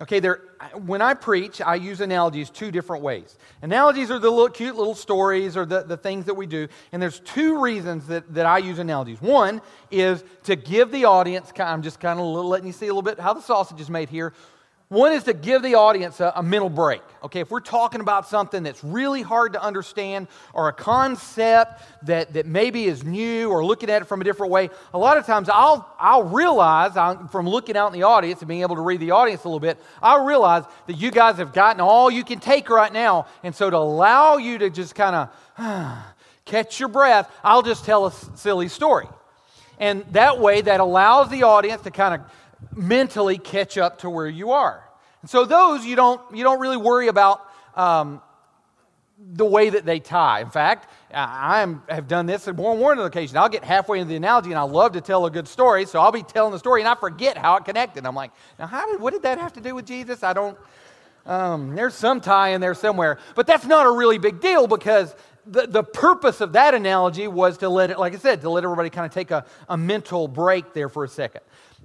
Okay, 0.00 0.20
they're, 0.20 0.42
when 0.86 1.02
I 1.02 1.14
preach, 1.14 1.60
I 1.60 1.74
use 1.74 2.00
analogies 2.00 2.50
two 2.50 2.70
different 2.70 3.02
ways. 3.02 3.36
Analogies 3.62 4.12
are 4.12 4.20
the 4.20 4.30
little, 4.30 4.48
cute 4.48 4.76
little 4.76 4.94
stories 4.94 5.56
or 5.56 5.66
the, 5.66 5.82
the 5.82 5.96
things 5.96 6.26
that 6.26 6.34
we 6.34 6.46
do. 6.46 6.68
And 6.92 7.02
there's 7.02 7.18
two 7.20 7.60
reasons 7.60 8.06
that, 8.06 8.32
that 8.32 8.46
I 8.46 8.58
use 8.58 8.78
analogies. 8.78 9.20
One 9.20 9.60
is 9.90 10.22
to 10.44 10.54
give 10.54 10.92
the 10.92 11.06
audience, 11.06 11.52
I'm 11.58 11.82
just 11.82 11.98
kind 11.98 12.20
of 12.20 12.26
letting 12.26 12.68
you 12.68 12.72
see 12.72 12.86
a 12.86 12.94
little 12.94 13.02
bit 13.02 13.18
how 13.18 13.34
the 13.34 13.42
sausage 13.42 13.80
is 13.80 13.90
made 13.90 14.08
here. 14.08 14.32
One 14.88 15.12
is 15.12 15.24
to 15.24 15.34
give 15.34 15.62
the 15.62 15.74
audience 15.74 16.18
a, 16.18 16.32
a, 16.34 16.42
mental 16.42 16.70
break. 16.70 17.02
Okay, 17.22 17.40
if 17.40 17.50
we're 17.50 17.60
talking 17.60 18.00
about 18.00 18.26
something 18.26 18.62
that's 18.62 18.82
really 18.82 19.20
hard 19.20 19.52
to 19.52 19.62
understand 19.62 20.28
or 20.54 20.68
a 20.68 20.72
concept 20.72 21.82
that, 22.04 22.32
that 22.32 22.46
maybe 22.46 22.84
is 22.84 23.04
new 23.04 23.50
or 23.50 23.62
looking 23.62 23.90
at 23.90 24.00
it 24.00 24.06
from 24.06 24.22
a 24.22 24.24
different 24.24 24.50
way, 24.50 24.70
a 24.94 24.98
lot 24.98 25.18
of 25.18 25.26
times 25.26 25.50
I'll, 25.52 25.94
I'll 25.98 26.22
realize 26.22 26.96
I'm, 26.96 27.28
from 27.28 27.46
looking 27.46 27.76
out 27.76 27.88
in 27.88 28.00
the 28.00 28.04
audience 28.04 28.40
and 28.40 28.48
being 28.48 28.62
able 28.62 28.76
to 28.76 28.80
read 28.80 29.00
the 29.00 29.10
audience 29.10 29.44
a 29.44 29.48
little 29.48 29.60
bit, 29.60 29.78
I'll 30.00 30.24
realize 30.24 30.64
that 30.86 30.94
you 30.94 31.10
guys 31.10 31.36
have 31.36 31.52
gotten 31.52 31.82
all 31.82 32.10
you 32.10 32.24
can 32.24 32.40
take 32.40 32.70
right 32.70 32.92
now. 32.92 33.26
And 33.42 33.54
so 33.54 33.68
to 33.68 33.76
allow 33.76 34.38
you 34.38 34.56
to 34.56 34.70
just 34.70 34.94
kind 34.94 35.28
of 35.58 36.02
catch 36.46 36.80
your 36.80 36.88
breath, 36.88 37.30
I'll 37.44 37.62
just 37.62 37.84
tell 37.84 38.06
a 38.06 38.12
silly 38.36 38.68
story. 38.68 39.06
And 39.78 40.02
that 40.12 40.40
way, 40.40 40.62
that 40.62 40.80
allows 40.80 41.28
the 41.28 41.42
audience 41.42 41.82
to 41.82 41.90
kind 41.90 42.14
of 42.14 42.20
mentally 42.74 43.38
catch 43.38 43.78
up 43.78 43.98
to 43.98 44.10
where 44.10 44.28
you 44.28 44.52
are. 44.52 44.84
And 45.22 45.30
so 45.30 45.44
those 45.44 45.84
you 45.84 45.96
don't 45.96 46.20
you 46.34 46.44
don't 46.44 46.60
really 46.60 46.76
worry 46.76 47.08
about 47.08 47.40
um, 47.74 48.20
the 49.18 49.44
way 49.44 49.70
that 49.70 49.84
they 49.84 49.98
tie. 49.98 50.40
In 50.40 50.50
fact, 50.50 50.88
I 51.12 51.62
am, 51.62 51.82
have 51.88 52.06
done 52.06 52.26
this 52.26 52.46
on 52.46 52.56
more 52.56 52.74
than 52.74 52.80
one 52.80 52.98
occasion. 53.00 53.36
I'll 53.36 53.48
get 53.48 53.64
halfway 53.64 53.98
into 53.98 54.10
the 54.10 54.16
analogy 54.16 54.50
and 54.50 54.58
I 54.58 54.62
love 54.62 54.92
to 54.92 55.00
tell 55.00 55.26
a 55.26 55.30
good 55.30 55.48
story, 55.48 55.86
so 55.86 56.00
I'll 56.00 56.12
be 56.12 56.22
telling 56.22 56.52
the 56.52 56.58
story 56.58 56.82
and 56.82 56.88
I 56.88 56.94
forget 56.94 57.36
how 57.36 57.56
it 57.56 57.64
connected. 57.64 58.06
I'm 58.06 58.14
like, 58.14 58.30
now 58.58 58.66
how 58.66 58.90
did 58.90 59.00
what 59.00 59.12
did 59.12 59.22
that 59.22 59.38
have 59.38 59.52
to 59.54 59.60
do 59.60 59.74
with 59.74 59.86
Jesus? 59.86 60.22
I 60.22 60.32
don't. 60.32 60.56
Um, 61.26 61.74
there's 61.74 61.94
some 61.94 62.22
tie 62.22 62.50
in 62.50 62.60
there 62.60 62.74
somewhere, 62.74 63.18
but 63.34 63.46
that's 63.46 63.66
not 63.66 63.86
a 63.86 63.90
really 63.90 64.16
big 64.16 64.40
deal 64.40 64.66
because 64.66 65.14
the, 65.46 65.66
the 65.66 65.82
purpose 65.82 66.40
of 66.40 66.52
that 66.52 66.74
analogy 66.74 67.28
was 67.28 67.58
to 67.58 67.68
let 67.68 67.90
it, 67.90 67.98
like 67.98 68.14
I 68.14 68.18
said, 68.18 68.40
to 68.42 68.50
let 68.50 68.64
everybody 68.64 68.90
kind 68.90 69.06
of 69.06 69.12
take 69.12 69.30
a, 69.30 69.44
a 69.68 69.76
mental 69.76 70.28
break 70.28 70.72
there 70.72 70.88
for 70.88 71.04
a 71.04 71.08
second. 71.08 71.42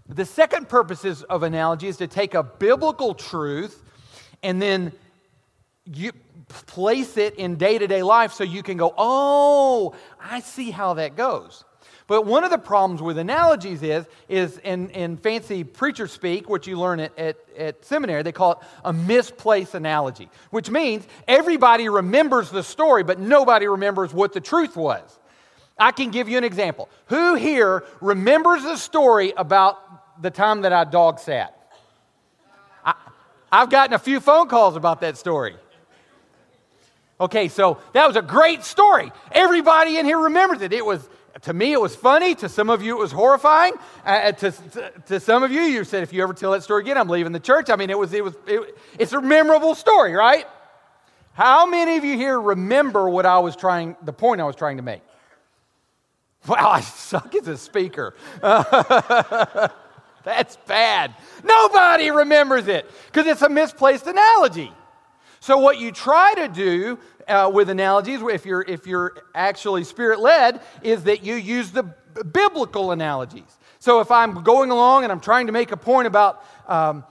The 0.09 0.25
second 0.25 0.67
purpose 0.67 1.05
of 1.23 1.43
analogy 1.43 1.87
is 1.87 1.97
to 1.97 2.07
take 2.07 2.33
a 2.33 2.43
biblical 2.43 3.13
truth 3.13 3.81
and 4.41 4.61
then 4.61 4.91
you 5.85 6.11
place 6.47 7.17
it 7.17 7.35
in 7.35 7.55
day 7.55 7.77
to 7.77 7.87
day 7.87 8.03
life 8.03 8.33
so 8.33 8.43
you 8.43 8.63
can 8.63 8.77
go, 8.77 8.93
oh, 8.97 9.95
I 10.21 10.41
see 10.41 10.71
how 10.71 10.95
that 10.95 11.15
goes. 11.15 11.63
But 12.05 12.25
one 12.25 12.43
of 12.43 12.51
the 12.51 12.57
problems 12.57 13.01
with 13.01 13.17
analogies 13.17 13.81
is, 13.81 14.05
is 14.27 14.57
in, 14.59 14.89
in 14.89 15.15
fancy 15.15 15.63
preacher 15.63 16.07
speak, 16.07 16.49
which 16.49 16.67
you 16.67 16.77
learn 16.77 16.99
at, 16.99 17.17
at, 17.17 17.37
at 17.57 17.85
seminary, 17.85 18.23
they 18.23 18.33
call 18.33 18.53
it 18.53 18.57
a 18.83 18.91
misplaced 18.91 19.73
analogy, 19.73 20.29
which 20.51 20.69
means 20.69 21.07
everybody 21.29 21.87
remembers 21.87 22.49
the 22.49 22.61
story, 22.61 23.03
but 23.03 23.19
nobody 23.19 23.67
remembers 23.67 24.13
what 24.13 24.33
the 24.33 24.41
truth 24.41 24.75
was. 24.75 25.19
I 25.77 25.91
can 25.91 26.11
give 26.11 26.29
you 26.29 26.37
an 26.37 26.43
example. 26.43 26.89
Who 27.07 27.35
here 27.35 27.83
remembers 27.99 28.63
the 28.63 28.77
story 28.77 29.33
about 29.35 30.21
the 30.21 30.29
time 30.29 30.61
that 30.61 30.73
I 30.73 30.83
dog 30.83 31.19
sat? 31.19 31.57
I, 32.85 32.93
I've 33.51 33.69
gotten 33.69 33.93
a 33.93 33.99
few 33.99 34.19
phone 34.19 34.47
calls 34.47 34.75
about 34.75 35.01
that 35.01 35.17
story. 35.17 35.55
Okay, 37.19 37.47
so 37.47 37.79
that 37.93 38.07
was 38.07 38.15
a 38.15 38.21
great 38.21 38.63
story. 38.63 39.11
Everybody 39.31 39.97
in 39.97 40.05
here 40.05 40.19
remembers 40.19 40.61
it. 40.61 40.73
It 40.73 40.85
was, 40.85 41.07
to 41.43 41.53
me, 41.53 41.71
it 41.71 41.79
was 41.79 41.95
funny. 41.95 42.35
To 42.35 42.49
some 42.49 42.69
of 42.69 42.81
you, 42.81 42.97
it 42.97 42.99
was 42.99 43.11
horrifying. 43.11 43.73
Uh, 44.05 44.09
uh 44.09 44.31
to, 44.33 44.51
to, 44.51 44.93
to, 45.07 45.19
some 45.19 45.43
of 45.43 45.51
you, 45.51 45.61
you 45.61 45.83
said, 45.83 46.03
if 46.03 46.11
you 46.11 46.21
ever 46.21 46.33
tell 46.33 46.51
that 46.51 46.63
story 46.63 46.83
again, 46.83 46.97
I'm 46.97 47.07
leaving 47.07 47.31
the 47.31 47.39
church. 47.39 47.69
I 47.69 47.75
mean, 47.75 47.89
it 47.89 47.97
was, 47.97 48.13
it 48.13 48.23
was, 48.23 48.35
it, 48.45 48.77
it's 48.99 49.13
a 49.13 49.21
memorable 49.21 49.75
story, 49.75 50.13
right? 50.13 50.45
How 51.33 51.65
many 51.65 51.97
of 51.97 52.03
you 52.03 52.15
here 52.15 52.39
remember 52.39 53.09
what 53.09 53.25
I 53.25 53.39
was 53.39 53.55
trying, 53.55 53.95
the 54.03 54.13
point 54.13 54.41
I 54.41 54.43
was 54.43 54.55
trying 54.55 54.77
to 54.77 54.83
make? 54.83 55.01
Wow, 56.47 56.71
I 56.71 56.81
suck 56.81 57.33
as 57.35 57.47
a 57.47 57.57
speaker. 57.57 58.15
That's 60.23 60.57
bad. 60.67 61.13
Nobody 61.43 62.11
remembers 62.11 62.67
it 62.67 62.89
because 63.07 63.27
it's 63.27 63.41
a 63.41 63.49
misplaced 63.49 64.07
analogy. 64.07 64.71
So, 65.39 65.57
what 65.57 65.77
you 65.77 65.91
try 65.91 66.33
to 66.35 66.47
do 66.47 66.99
uh, 67.27 67.51
with 67.53 67.69
analogies, 67.69 68.21
if 68.21 68.45
you're, 68.45 68.61
if 68.61 68.87
you're 68.87 69.13
actually 69.35 69.83
spirit 69.83 70.19
led, 70.19 70.61
is 70.81 71.03
that 71.03 71.23
you 71.23 71.35
use 71.35 71.71
the 71.71 71.83
biblical 71.83 72.91
analogies. 72.91 73.59
So, 73.79 73.99
if 73.99 74.11
I'm 74.11 74.43
going 74.43 74.71
along 74.71 75.03
and 75.03 75.11
I'm 75.11 75.19
trying 75.19 75.47
to 75.47 75.53
make 75.53 75.71
a 75.71 75.77
point 75.77 76.07
about 76.07 76.45
um, 76.67 77.03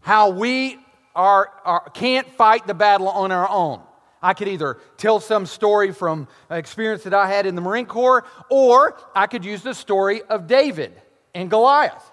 how 0.00 0.30
we 0.30 0.78
are, 1.14 1.50
are, 1.64 1.90
can't 1.90 2.26
fight 2.32 2.66
the 2.66 2.74
battle 2.74 3.08
on 3.08 3.30
our 3.30 3.48
own, 3.48 3.82
I 4.22 4.34
could 4.34 4.48
either 4.48 4.78
tell 4.96 5.20
some 5.20 5.46
story 5.46 5.92
from 5.92 6.28
experience 6.50 7.04
that 7.04 7.14
I 7.14 7.28
had 7.28 7.46
in 7.46 7.54
the 7.54 7.60
Marine 7.60 7.86
Corps, 7.86 8.24
or 8.50 8.98
I 9.14 9.26
could 9.26 9.44
use 9.44 9.62
the 9.62 9.74
story 9.74 10.22
of 10.22 10.46
David 10.46 11.00
and 11.34 11.48
Goliath 11.48 12.10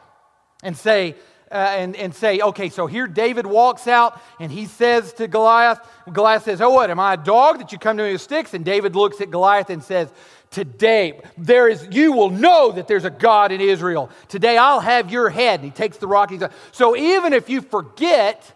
and 0.63 0.75
say, 0.77 1.15
uh, 1.51 1.55
and, 1.55 1.95
and 1.95 2.13
say, 2.13 2.39
okay, 2.41 2.67
so 2.69 2.87
here 2.87 3.07
David 3.07 3.45
walks 3.45 3.87
out 3.87 4.19
and 4.39 4.51
he 4.51 4.65
says 4.65 5.13
to 5.13 5.27
Goliath, 5.27 5.79
Goliath 6.11 6.43
says, 6.43 6.59
Oh, 6.59 6.71
what? 6.71 6.89
Am 6.89 6.99
I 6.99 7.13
a 7.13 7.17
dog 7.17 7.59
that 7.59 7.71
you 7.71 7.77
come 7.77 7.95
to 7.97 8.03
me 8.03 8.11
with 8.11 8.21
sticks? 8.21 8.53
And 8.53 8.65
David 8.65 8.95
looks 8.97 9.21
at 9.21 9.31
Goliath 9.31 9.69
and 9.69 9.81
says, 9.81 10.11
Today, 10.51 11.19
there 11.37 11.69
is, 11.69 11.87
you 11.91 12.13
will 12.13 12.29
know 12.29 12.71
that 12.73 12.87
there's 12.87 13.05
a 13.05 13.09
God 13.09 13.51
in 13.51 13.61
Israel. 13.61 14.09
Today, 14.27 14.57
I'll 14.57 14.79
have 14.79 15.11
your 15.11 15.29
head. 15.29 15.61
And 15.61 15.65
he 15.65 15.71
takes 15.71 15.97
the 15.97 16.07
rock. 16.07 16.31
And 16.31 16.41
he's, 16.41 16.49
So 16.71 16.95
even 16.97 17.33
if 17.33 17.49
you 17.49 17.61
forget 17.61 18.53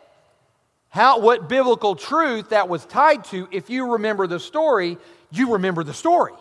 how, 0.91 1.19
what 1.19 1.47
biblical 1.47 1.95
truth 1.95 2.49
that 2.49 2.67
was 2.69 2.85
tied 2.85 3.23
to, 3.25 3.47
if 3.49 3.69
you 3.69 3.93
remember 3.93 4.27
the 4.27 4.39
story, 4.39 4.97
you 5.31 5.53
remember 5.53 5.83
the 5.83 5.93
story. 5.93 6.33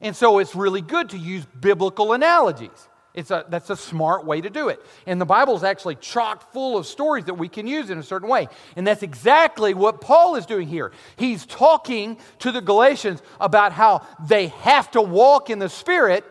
And 0.00 0.16
so 0.16 0.38
it's 0.38 0.54
really 0.54 0.80
good 0.80 1.10
to 1.10 1.18
use 1.18 1.44
biblical 1.60 2.14
analogies. 2.14 2.88
It's 3.12 3.30
a, 3.30 3.44
that's 3.50 3.68
a 3.68 3.76
smart 3.76 4.24
way 4.24 4.40
to 4.40 4.48
do 4.48 4.68
it. 4.68 4.80
And 5.06 5.20
the 5.20 5.26
Bible 5.26 5.56
is 5.56 5.62
actually 5.62 5.96
chock 5.96 6.52
full 6.54 6.78
of 6.78 6.86
stories 6.86 7.26
that 7.26 7.34
we 7.34 7.48
can 7.48 7.66
use 7.66 7.90
in 7.90 7.98
a 7.98 8.02
certain 8.02 8.30
way. 8.30 8.48
And 8.76 8.86
that's 8.86 9.02
exactly 9.02 9.74
what 9.74 10.00
Paul 10.00 10.36
is 10.36 10.46
doing 10.46 10.66
here. 10.66 10.90
He's 11.16 11.44
talking 11.44 12.16
to 12.38 12.52
the 12.52 12.62
Galatians 12.62 13.20
about 13.40 13.72
how 13.72 14.06
they 14.26 14.48
have 14.48 14.90
to 14.92 15.02
walk 15.02 15.50
in 15.50 15.58
the 15.58 15.68
Spirit, 15.68 16.24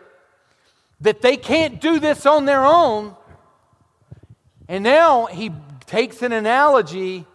that 1.01 1.21
they 1.21 1.37
can't 1.37 1.79
do 1.79 1.99
this 1.99 2.25
on 2.25 2.45
their 2.45 2.65
own. 2.65 3.15
And 4.67 4.83
now 4.83 5.27
he 5.27 5.51
takes 5.89 6.21
an 6.21 6.31
analogy 6.31 7.25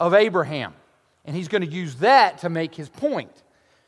of 0.00 0.14
Abraham, 0.14 0.72
and 1.26 1.36
he's 1.36 1.48
going 1.48 1.60
to 1.60 1.68
use 1.68 1.96
that 1.96 2.38
to 2.38 2.48
make 2.48 2.74
his 2.74 2.88
point. 2.88 3.30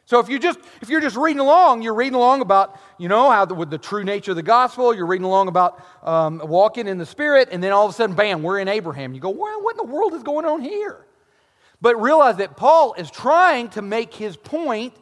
So 0.04 0.18
if 0.18 0.28
you 0.28 0.38
just 0.38 0.58
if 0.82 0.90
you're 0.90 1.00
just 1.00 1.16
reading 1.16 1.40
along, 1.40 1.80
you're 1.82 1.94
reading 1.94 2.16
along 2.16 2.42
about 2.42 2.78
you 2.98 3.08
know 3.08 3.30
how 3.30 3.46
the, 3.46 3.54
with 3.54 3.70
the 3.70 3.78
true 3.78 4.04
nature 4.04 4.32
of 4.32 4.36
the 4.36 4.42
gospel. 4.42 4.94
You're 4.94 5.06
reading 5.06 5.24
along 5.24 5.48
about 5.48 5.82
um, 6.02 6.42
walking 6.44 6.88
in 6.88 6.98
the 6.98 7.06
Spirit, 7.06 7.48
and 7.52 7.62
then 7.62 7.72
all 7.72 7.86
of 7.86 7.92
a 7.92 7.94
sudden, 7.94 8.14
bam, 8.14 8.42
we're 8.42 8.58
in 8.58 8.68
Abraham. 8.68 9.14
You 9.14 9.20
go, 9.20 9.30
well, 9.30 9.62
what 9.62 9.78
in 9.80 9.86
the 9.86 9.92
world 9.92 10.12
is 10.12 10.22
going 10.22 10.44
on 10.44 10.60
here? 10.60 11.06
But 11.80 11.98
realize 12.02 12.36
that 12.36 12.56
Paul 12.58 12.92
is 12.94 13.10
trying 13.10 13.70
to 13.70 13.82
make 13.82 14.12
his 14.12 14.36
point 14.36 14.92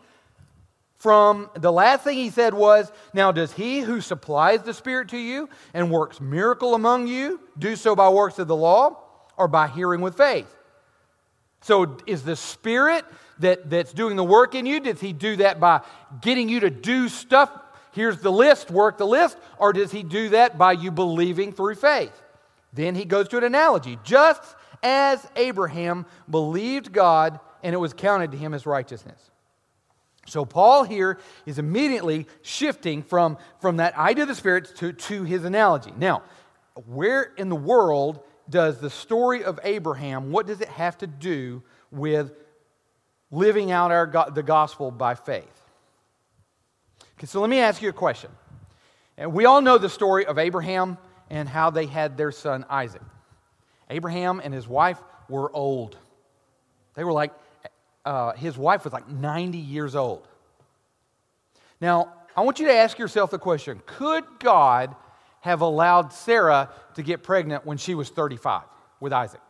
from 0.98 1.48
the 1.54 1.72
last 1.72 2.02
thing 2.02 2.16
he 2.16 2.30
said 2.30 2.54
was, 2.54 2.90
Now, 3.14 3.30
does 3.30 3.52
he 3.52 3.80
who 3.80 4.00
supplies 4.00 4.62
the 4.62 4.74
Spirit 4.74 5.08
to 5.10 5.18
you 5.18 5.48
and 5.72 5.90
works 5.90 6.20
miracle 6.20 6.74
among 6.74 7.06
you 7.06 7.40
do 7.56 7.76
so 7.76 7.94
by 7.94 8.08
works 8.08 8.38
of 8.38 8.48
the 8.48 8.56
law 8.56 8.98
or 9.36 9.46
by 9.46 9.68
hearing 9.68 10.00
with 10.00 10.16
faith? 10.16 10.52
So, 11.60 11.98
is 12.06 12.22
the 12.22 12.36
Spirit 12.36 13.04
that, 13.38 13.70
that's 13.70 13.92
doing 13.92 14.16
the 14.16 14.24
work 14.24 14.56
in 14.56 14.66
you? 14.66 14.80
Does 14.80 15.00
he 15.00 15.12
do 15.12 15.36
that 15.36 15.60
by 15.60 15.82
getting 16.20 16.48
you 16.48 16.60
to 16.60 16.70
do 16.70 17.08
stuff? 17.08 17.50
Here's 17.92 18.20
the 18.20 18.32
list, 18.32 18.70
work 18.70 18.98
the 18.98 19.06
list. 19.06 19.38
Or 19.58 19.72
does 19.72 19.92
he 19.92 20.02
do 20.02 20.30
that 20.30 20.58
by 20.58 20.72
you 20.72 20.90
believing 20.90 21.52
through 21.52 21.76
faith? 21.76 22.12
Then 22.72 22.94
he 22.94 23.04
goes 23.04 23.28
to 23.28 23.38
an 23.38 23.44
analogy. 23.44 23.98
Just 24.04 24.42
as 24.82 25.26
Abraham 25.36 26.06
believed 26.28 26.92
God 26.92 27.40
and 27.62 27.74
it 27.74 27.78
was 27.78 27.92
counted 27.92 28.32
to 28.32 28.38
him 28.38 28.54
as 28.54 28.66
righteousness. 28.66 29.27
So 30.28 30.44
Paul 30.44 30.84
here 30.84 31.18
is 31.46 31.58
immediately 31.58 32.26
shifting 32.42 33.02
from, 33.02 33.38
from 33.60 33.78
that 33.78 33.96
idea 33.96 34.24
of 34.24 34.28
the 34.28 34.34
Spirit 34.34 34.76
to, 34.76 34.92
to 34.92 35.24
his 35.24 35.44
analogy. 35.44 35.92
Now, 35.96 36.22
where 36.86 37.22
in 37.36 37.48
the 37.48 37.56
world 37.56 38.20
does 38.48 38.78
the 38.78 38.90
story 38.90 39.44
of 39.44 39.58
Abraham, 39.64 40.30
what 40.30 40.46
does 40.46 40.60
it 40.60 40.68
have 40.68 40.96
to 40.98 41.06
do 41.06 41.62
with 41.90 42.32
living 43.30 43.70
out 43.70 43.90
our, 43.90 44.30
the 44.32 44.42
gospel 44.42 44.90
by 44.90 45.14
faith. 45.14 45.44
Okay, 47.18 47.26
so 47.26 47.40
let 47.40 47.50
me 47.50 47.58
ask 47.58 47.82
you 47.82 47.88
a 47.88 47.92
question. 47.92 48.30
And 49.16 49.32
we 49.32 49.44
all 49.44 49.60
know 49.60 49.78
the 49.78 49.88
story 49.88 50.26
of 50.26 50.38
Abraham 50.38 50.98
and 51.28 51.48
how 51.48 51.70
they 51.70 51.86
had 51.86 52.16
their 52.16 52.32
son 52.32 52.64
Isaac. 52.70 53.02
Abraham 53.90 54.40
and 54.42 54.54
his 54.54 54.68
wife 54.68 54.98
were 55.28 55.54
old. 55.54 55.96
They 56.94 57.04
were 57.04 57.12
like, 57.12 57.32
uh, 58.08 58.32
his 58.32 58.56
wife 58.56 58.84
was 58.84 58.92
like 58.94 59.06
90 59.06 59.58
years 59.58 59.94
old. 59.94 60.26
Now, 61.78 62.14
I 62.34 62.40
want 62.40 62.58
you 62.58 62.66
to 62.68 62.72
ask 62.72 62.98
yourself 62.98 63.30
the 63.30 63.38
question 63.38 63.82
could 63.84 64.24
God 64.38 64.96
have 65.42 65.60
allowed 65.60 66.14
Sarah 66.14 66.70
to 66.94 67.02
get 67.02 67.22
pregnant 67.22 67.66
when 67.66 67.76
she 67.76 67.94
was 67.94 68.08
35 68.08 68.62
with 68.98 69.12
Isaac? 69.12 69.42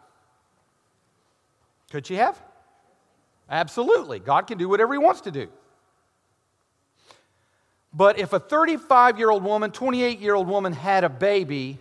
Could 1.92 2.04
she 2.08 2.16
have? 2.16 2.36
Absolutely. 3.48 4.18
God 4.18 4.48
can 4.48 4.58
do 4.58 4.68
whatever 4.68 4.92
He 4.92 4.98
wants 4.98 5.20
to 5.22 5.30
do. 5.30 5.48
But 7.94 8.18
if 8.18 8.32
a 8.32 8.40
35 8.40 9.18
year 9.18 9.30
old 9.30 9.44
woman, 9.44 9.70
28 9.70 10.18
year 10.18 10.34
old 10.34 10.48
woman 10.48 10.72
had 10.72 11.04
a 11.04 11.08
baby, 11.08 11.78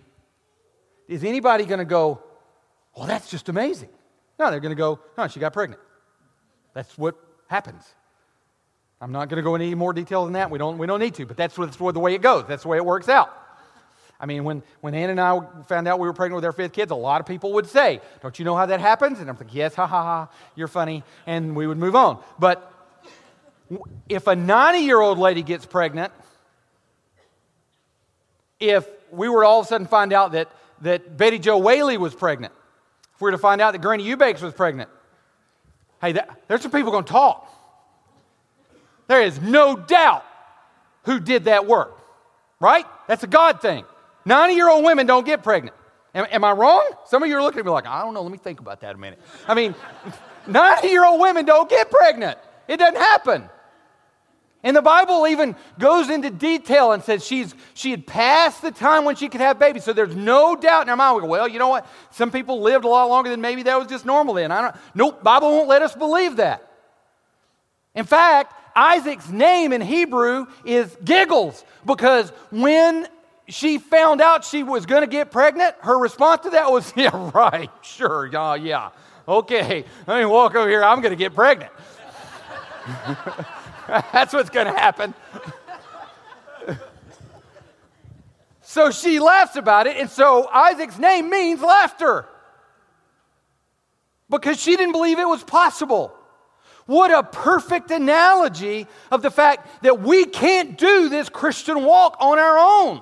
is 1.07 1.23
anybody 1.23 1.65
going 1.65 1.79
to 1.79 1.85
go, 1.85 2.21
well, 2.95 3.07
that's 3.07 3.31
just 3.31 3.49
amazing? 3.49 3.89
No, 4.37 4.51
they're 4.51 4.59
going 4.59 4.75
to 4.75 4.79
go, 4.79 4.99
no, 5.17 5.27
she 5.27 5.39
got 5.39 5.53
pregnant. 5.53 5.81
That's 6.77 6.95
what 6.95 7.15
happens. 7.47 7.83
I'm 9.01 9.11
not 9.11 9.29
going 9.29 9.37
to 9.37 9.41
go 9.41 9.55
into 9.55 9.65
any 9.65 9.73
more 9.73 9.93
detail 9.93 10.25
than 10.25 10.33
that. 10.33 10.51
We 10.51 10.59
don't, 10.59 10.77
we 10.77 10.85
don't 10.85 10.99
need 10.99 11.15
to, 11.15 11.25
but 11.25 11.35
that's, 11.35 11.55
that's 11.55 11.75
the 11.75 11.99
way 11.99 12.13
it 12.13 12.21
goes. 12.21 12.45
That's 12.47 12.61
the 12.61 12.69
way 12.69 12.77
it 12.77 12.85
works 12.85 13.09
out. 13.09 13.35
I 14.19 14.27
mean, 14.27 14.43
when, 14.43 14.61
when 14.81 14.93
Ann 14.93 15.09
and 15.09 15.19
I 15.19 15.39
found 15.67 15.87
out 15.87 15.97
we 15.97 16.07
were 16.07 16.13
pregnant 16.13 16.35
with 16.35 16.45
our 16.45 16.51
fifth 16.51 16.73
kids, 16.73 16.91
a 16.91 16.95
lot 16.95 17.19
of 17.19 17.25
people 17.25 17.53
would 17.53 17.65
say, 17.65 17.99
Don't 18.21 18.37
you 18.37 18.45
know 18.45 18.55
how 18.55 18.67
that 18.67 18.79
happens? 18.79 19.19
And 19.19 19.27
I'm 19.27 19.35
like, 19.37 19.55
Yes, 19.55 19.73
ha 19.73 19.87
ha 19.87 20.03
ha, 20.03 20.29
you're 20.55 20.67
funny. 20.67 21.03
And 21.25 21.55
we 21.55 21.65
would 21.65 21.79
move 21.79 21.95
on. 21.95 22.23
But 22.37 22.71
if 24.07 24.27
a 24.27 24.35
90 24.35 24.77
year 24.81 25.01
old 25.01 25.17
lady 25.17 25.41
gets 25.41 25.65
pregnant, 25.65 26.13
if 28.59 28.87
we 29.09 29.29
were 29.29 29.41
to 29.41 29.47
all 29.47 29.61
of 29.61 29.65
a 29.65 29.69
sudden 29.69 29.87
find 29.87 30.13
out 30.13 30.33
that, 30.33 30.51
that 30.81 31.17
Betty 31.17 31.39
Jo 31.39 31.57
Whaley 31.57 31.97
was 31.97 32.13
pregnant, 32.13 32.53
if 33.15 33.21
we 33.21 33.25
were 33.25 33.31
to 33.31 33.39
find 33.39 33.61
out 33.61 33.71
that 33.71 33.81
Granny 33.81 34.03
Eubanks 34.03 34.43
was 34.43 34.53
pregnant, 34.53 34.91
hey, 36.01 36.13
that, 36.13 36.41
there's 36.47 36.61
some 36.61 36.71
people 36.71 36.91
going 36.91 37.03
to 37.03 37.11
talk. 37.11 37.53
There 39.07 39.21
is 39.21 39.39
no 39.39 39.75
doubt 39.75 40.25
who 41.03 41.19
did 41.19 41.45
that 41.45 41.65
work, 41.65 41.97
right? 42.59 42.85
That's 43.07 43.23
a 43.23 43.27
God 43.27 43.61
thing. 43.61 43.85
90 44.25 44.53
year 44.55 44.69
old 44.69 44.83
women 44.83 45.07
don't 45.07 45.25
get 45.25 45.43
pregnant. 45.43 45.75
Am, 46.13 46.25
am, 46.29 46.43
I 46.43 46.51
wrong? 46.51 46.89
Some 47.05 47.23
of 47.23 47.29
you 47.29 47.37
are 47.37 47.41
looking 47.41 47.59
at 47.59 47.65
me 47.65 47.71
like, 47.71 47.85
I 47.85 48.01
don't 48.01 48.13
know, 48.13 48.21
let 48.21 48.31
me 48.31 48.37
think 48.37 48.59
about 48.59 48.81
that 48.81 48.95
a 48.95 48.97
minute. 48.97 49.19
I 49.47 49.53
mean, 49.53 49.73
90 50.47 50.87
year 50.87 51.05
old 51.05 51.21
women 51.21 51.45
don't 51.45 51.69
get 51.69 51.89
pregnant. 51.89 52.37
It 52.67 52.77
doesn't 52.77 52.97
happen. 52.97 53.49
And 54.63 54.75
the 54.75 54.81
Bible 54.81 55.27
even 55.27 55.55
goes 55.77 56.09
into 56.09 56.29
detail 56.29 56.91
and 56.91 57.03
says 57.03 57.25
she's, 57.25 57.53
she 57.73 57.91
had 57.91 58.07
passed 58.07 58.61
the 58.61 58.71
time 58.71 59.05
when 59.05 59.15
she 59.15 59.29
could 59.29 59.41
have 59.41 59.59
babies. 59.59 59.83
So 59.83 59.93
there's 59.93 60.15
no 60.15 60.55
doubt 60.55 60.83
in 60.83 60.89
our 60.89 60.95
mind. 60.95 61.15
We 61.15 61.21
go, 61.21 61.27
well, 61.27 61.47
you 61.47 61.59
know 61.59 61.69
what? 61.69 61.87
Some 62.11 62.31
people 62.31 62.61
lived 62.61 62.83
a 62.83 62.87
lot 62.87 63.07
longer 63.07 63.29
than 63.29 63.39
maybe 63.39 63.63
that 63.63 63.77
was 63.77 63.87
just 63.87 64.05
normal 64.05 64.33
then. 64.33 64.51
I 64.51 64.61
don't, 64.61 64.75
nope, 64.95 65.23
Bible 65.23 65.51
won't 65.51 65.67
let 65.67 65.83
us 65.83 65.95
believe 65.95 66.37
that. 66.37 66.69
In 67.93 68.05
fact, 68.05 68.53
Isaac's 68.75 69.29
name 69.29 69.73
in 69.73 69.81
Hebrew 69.81 70.47
is 70.65 70.95
giggles 71.03 71.63
because 71.85 72.29
when 72.51 73.07
she 73.47 73.77
found 73.77 74.21
out 74.21 74.43
she 74.43 74.63
was 74.63 74.85
going 74.85 75.01
to 75.01 75.07
get 75.07 75.31
pregnant, 75.31 75.75
her 75.81 75.97
response 75.97 76.41
to 76.41 76.49
that 76.51 76.71
was, 76.71 76.91
yeah, 76.97 77.31
right, 77.33 77.69
sure, 77.81 78.27
yeah, 78.27 78.55
yeah. 78.55 78.89
Okay, 79.27 79.85
let 80.07 80.19
me 80.19 80.25
walk 80.25 80.55
over 80.55 80.69
here. 80.69 80.83
I'm 80.83 81.01
going 81.01 81.11
to 81.11 81.17
get 81.17 81.35
pregnant. 81.35 81.71
That's 83.87 84.33
what's 84.33 84.49
going 84.49 84.67
to 84.67 84.73
happen. 84.73 85.13
so 88.61 88.91
she 88.91 89.19
laughs 89.19 89.55
about 89.55 89.87
it, 89.87 89.97
and 89.97 90.09
so 90.09 90.47
Isaac's 90.49 90.99
name 90.99 91.29
means 91.29 91.61
laughter 91.61 92.25
because 94.29 94.59
she 94.59 94.75
didn't 94.75 94.91
believe 94.91 95.19
it 95.19 95.27
was 95.27 95.43
possible. 95.43 96.13
What 96.85 97.11
a 97.11 97.21
perfect 97.23 97.91
analogy 97.91 98.87
of 99.11 99.21
the 99.21 99.31
fact 99.31 99.83
that 99.83 100.01
we 100.01 100.25
can't 100.25 100.77
do 100.77 101.09
this 101.09 101.27
Christian 101.27 101.83
walk 101.83 102.15
on 102.19 102.39
our 102.39 102.57
own. 102.57 103.01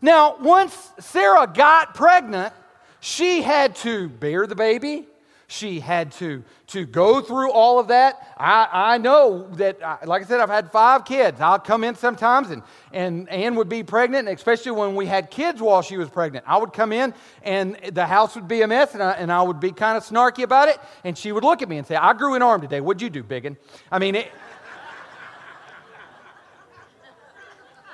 Now, 0.00 0.36
once 0.38 0.92
Sarah 1.00 1.50
got 1.52 1.94
pregnant, 1.94 2.52
she 3.00 3.42
had 3.42 3.76
to 3.76 4.08
bear 4.08 4.46
the 4.46 4.54
baby, 4.54 5.06
she 5.48 5.78
had 5.78 6.10
to, 6.12 6.42
to 6.68 6.84
go 6.84 7.20
through 7.20 7.52
all 7.52 7.78
of 7.78 7.88
that. 7.88 8.34
I, 8.36 8.68
I 8.72 8.98
know 8.98 9.48
that, 9.54 9.80
like 10.06 10.22
I 10.22 10.24
said, 10.24 10.40
I've 10.40 10.48
had 10.48 10.72
five 10.72 11.04
kids. 11.04 11.40
I'll 11.40 11.58
come 11.58 11.84
in 11.84 11.94
sometimes, 11.94 12.50
and, 12.50 12.62
and 12.92 13.28
Ann 13.28 13.54
would 13.54 13.68
be 13.68 13.84
pregnant, 13.84 14.28
and 14.28 14.36
especially 14.36 14.72
when 14.72 14.96
we 14.96 15.06
had 15.06 15.30
kids 15.30 15.60
while 15.60 15.82
she 15.82 15.96
was 15.96 16.08
pregnant. 16.08 16.44
I 16.48 16.58
would 16.58 16.72
come 16.72 16.92
in, 16.92 17.14
and 17.42 17.76
the 17.92 18.06
house 18.06 18.34
would 18.34 18.48
be 18.48 18.62
a 18.62 18.66
mess, 18.66 18.94
and 18.94 19.02
I, 19.02 19.12
and 19.12 19.30
I 19.30 19.42
would 19.42 19.60
be 19.60 19.70
kind 19.70 19.96
of 19.96 20.04
snarky 20.04 20.42
about 20.42 20.68
it, 20.68 20.78
and 21.04 21.16
she 21.16 21.30
would 21.30 21.44
look 21.44 21.62
at 21.62 21.68
me 21.68 21.78
and 21.78 21.86
say, 21.86 21.94
I 21.94 22.12
grew 22.12 22.34
an 22.34 22.42
arm 22.42 22.60
today. 22.60 22.80
What'd 22.80 23.00
you 23.00 23.10
do, 23.10 23.22
biggin? 23.22 23.56
I 23.92 24.00
mean, 24.00 24.16
it, 24.16 24.32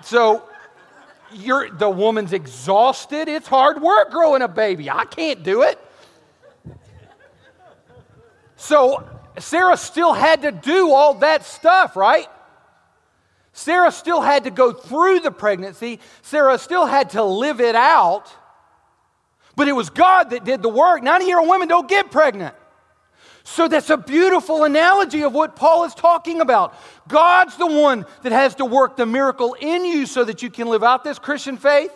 so 0.02 0.42
you're, 1.32 1.70
the 1.70 1.90
woman's 1.90 2.32
exhausted. 2.32 3.28
It's 3.28 3.46
hard 3.46 3.80
work 3.82 4.10
growing 4.10 4.42
a 4.42 4.48
baby. 4.48 4.90
I 4.90 5.04
can't 5.04 5.42
do 5.42 5.62
it. 5.62 5.78
So 8.62 9.04
Sarah 9.40 9.76
still 9.76 10.12
had 10.12 10.42
to 10.42 10.52
do 10.52 10.92
all 10.92 11.14
that 11.14 11.44
stuff, 11.44 11.96
right? 11.96 12.28
Sarah 13.52 13.90
still 13.90 14.20
had 14.20 14.44
to 14.44 14.52
go 14.52 14.72
through 14.72 15.18
the 15.18 15.32
pregnancy. 15.32 15.98
Sarah 16.22 16.56
still 16.58 16.86
had 16.86 17.10
to 17.10 17.24
live 17.24 17.60
it 17.60 17.74
out. 17.74 18.32
But 19.56 19.66
it 19.66 19.72
was 19.72 19.90
God 19.90 20.30
that 20.30 20.44
did 20.44 20.62
the 20.62 20.68
work. 20.68 21.02
90 21.02 21.26
year 21.26 21.40
old 21.40 21.48
women 21.48 21.66
don't 21.66 21.88
get 21.88 22.12
pregnant. 22.12 22.54
So 23.42 23.66
that's 23.66 23.90
a 23.90 23.96
beautiful 23.96 24.62
analogy 24.62 25.22
of 25.24 25.32
what 25.32 25.56
Paul 25.56 25.82
is 25.82 25.92
talking 25.92 26.40
about. 26.40 26.72
God's 27.08 27.56
the 27.56 27.66
one 27.66 28.06
that 28.22 28.30
has 28.30 28.54
to 28.54 28.64
work 28.64 28.96
the 28.96 29.06
miracle 29.06 29.56
in 29.60 29.84
you 29.84 30.06
so 30.06 30.22
that 30.22 30.40
you 30.40 30.50
can 30.50 30.68
live 30.68 30.84
out 30.84 31.02
this 31.02 31.18
Christian 31.18 31.56
faith. 31.56 31.92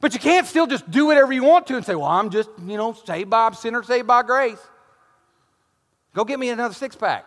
But 0.00 0.14
you 0.14 0.20
can't 0.20 0.46
still 0.46 0.68
just 0.68 0.88
do 0.88 1.06
whatever 1.06 1.32
you 1.32 1.42
want 1.42 1.66
to 1.66 1.76
and 1.76 1.84
say, 1.84 1.96
well, 1.96 2.06
I'm 2.06 2.30
just, 2.30 2.50
you 2.64 2.76
know, 2.76 2.92
saved 2.92 3.30
by 3.30 3.50
sinner, 3.50 3.82
saved 3.82 4.06
by 4.06 4.22
grace. 4.22 4.60
Go 6.14 6.24
get 6.24 6.38
me 6.38 6.48
another 6.48 6.74
six 6.74 6.96
pack. 6.96 7.26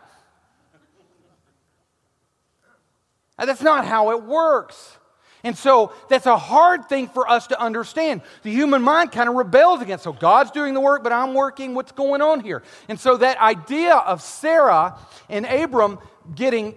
That's 3.37 3.61
not 3.61 3.85
how 3.85 4.11
it 4.11 4.23
works. 4.23 4.97
And 5.43 5.55
so 5.55 5.93
that's 6.09 6.25
a 6.25 6.37
hard 6.37 6.89
thing 6.89 7.07
for 7.07 7.29
us 7.29 7.47
to 7.47 7.61
understand. 7.61 8.21
The 8.41 8.51
human 8.51 8.81
mind 8.81 9.11
kind 9.11 9.29
of 9.29 9.35
rebels 9.35 9.81
against. 9.81 10.03
So 10.03 10.11
God's 10.11 10.49
doing 10.51 10.73
the 10.73 10.79
work, 10.79 11.03
but 11.03 11.13
I'm 11.13 11.35
working. 11.35 11.75
What's 11.75 11.91
going 11.91 12.21
on 12.21 12.39
here? 12.39 12.63
And 12.89 12.99
so 12.99 13.17
that 13.17 13.39
idea 13.39 13.93
of 13.93 14.21
Sarah 14.23 14.97
and 15.29 15.45
Abram 15.45 15.99
getting 16.33 16.73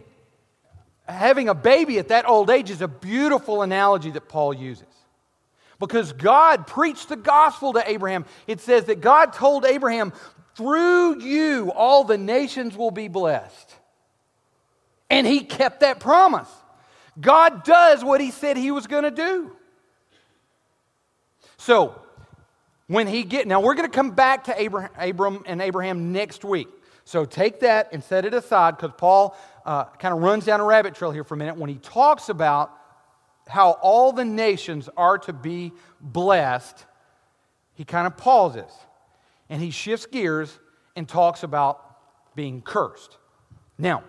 having 1.07 1.49
a 1.49 1.55
baby 1.55 1.99
at 1.99 2.09
that 2.09 2.29
old 2.29 2.51
age 2.51 2.70
is 2.70 2.83
a 2.83 2.88
beautiful 2.88 3.62
analogy 3.62 4.11
that 4.12 4.29
Paul 4.29 4.55
uses. 4.55 4.85
Because 5.79 6.12
God 6.12 6.66
preached 6.66 7.09
the 7.09 7.16
gospel 7.16 7.73
to 7.73 7.90
Abraham. 7.90 8.27
It 8.46 8.61
says 8.61 8.85
that 8.85 9.01
God 9.01 9.33
told 9.33 9.64
Abraham, 9.64 10.12
through 10.61 11.23
you, 11.23 11.73
all 11.75 12.05
the 12.05 12.18
nations 12.18 12.77
will 12.77 12.90
be 12.90 13.09
blessed. 13.09 13.75
And 15.09 15.27
he 15.27 15.40
kept 15.40 15.81
that 15.81 16.01
promise. 16.01 16.51
God 17.18 17.64
does 17.64 18.05
what 18.05 18.20
he 18.20 18.31
said 18.31 18.59
he 18.59 18.70
was 18.70 18.87
going 18.87 19.05
to 19.05 19.11
do. 19.11 19.57
So, 21.57 21.99
when 22.88 23.07
he 23.07 23.23
get 23.23 23.46
now 23.46 23.61
we're 23.61 23.75
going 23.75 23.90
to 23.90 23.94
come 23.94 24.11
back 24.11 24.44
to 24.44 24.61
Abraham, 24.61 24.90
Abram 24.99 25.44
and 25.46 25.62
Abraham 25.62 26.12
next 26.12 26.44
week. 26.44 26.68
So 27.07 27.25
take 27.25 27.61
that 27.61 27.88
and 27.92 28.05
set 28.05 28.27
it 28.27 28.35
aside 28.35 28.77
because 28.77 28.92
Paul 28.99 29.35
uh, 29.64 29.85
kind 29.85 30.12
of 30.12 30.20
runs 30.20 30.44
down 30.44 30.61
a 30.61 30.64
rabbit 30.64 30.94
trail 30.94 31.11
here 31.11 31.25
for 31.25 31.35
a 31.35 31.38
minute 31.38 31.57
when 31.57 31.70
he 31.70 31.77
talks 31.77 32.29
about 32.29 32.70
how 33.49 33.73
all 33.81 34.12
the 34.12 34.27
nations 34.27 34.90
are 34.94 35.16
to 35.18 35.33
be 35.33 35.73
blessed. 36.03 36.85
He 37.73 37.87
kind 37.87 38.07
of 38.07 38.18
pauses 38.18 38.70
and 39.50 39.60
he 39.60 39.70
shifts 39.70 40.06
gears 40.06 40.58
and 40.96 41.06
talks 41.06 41.42
about 41.42 41.84
being 42.34 42.62
cursed. 42.62 43.18
Now, 43.76 44.04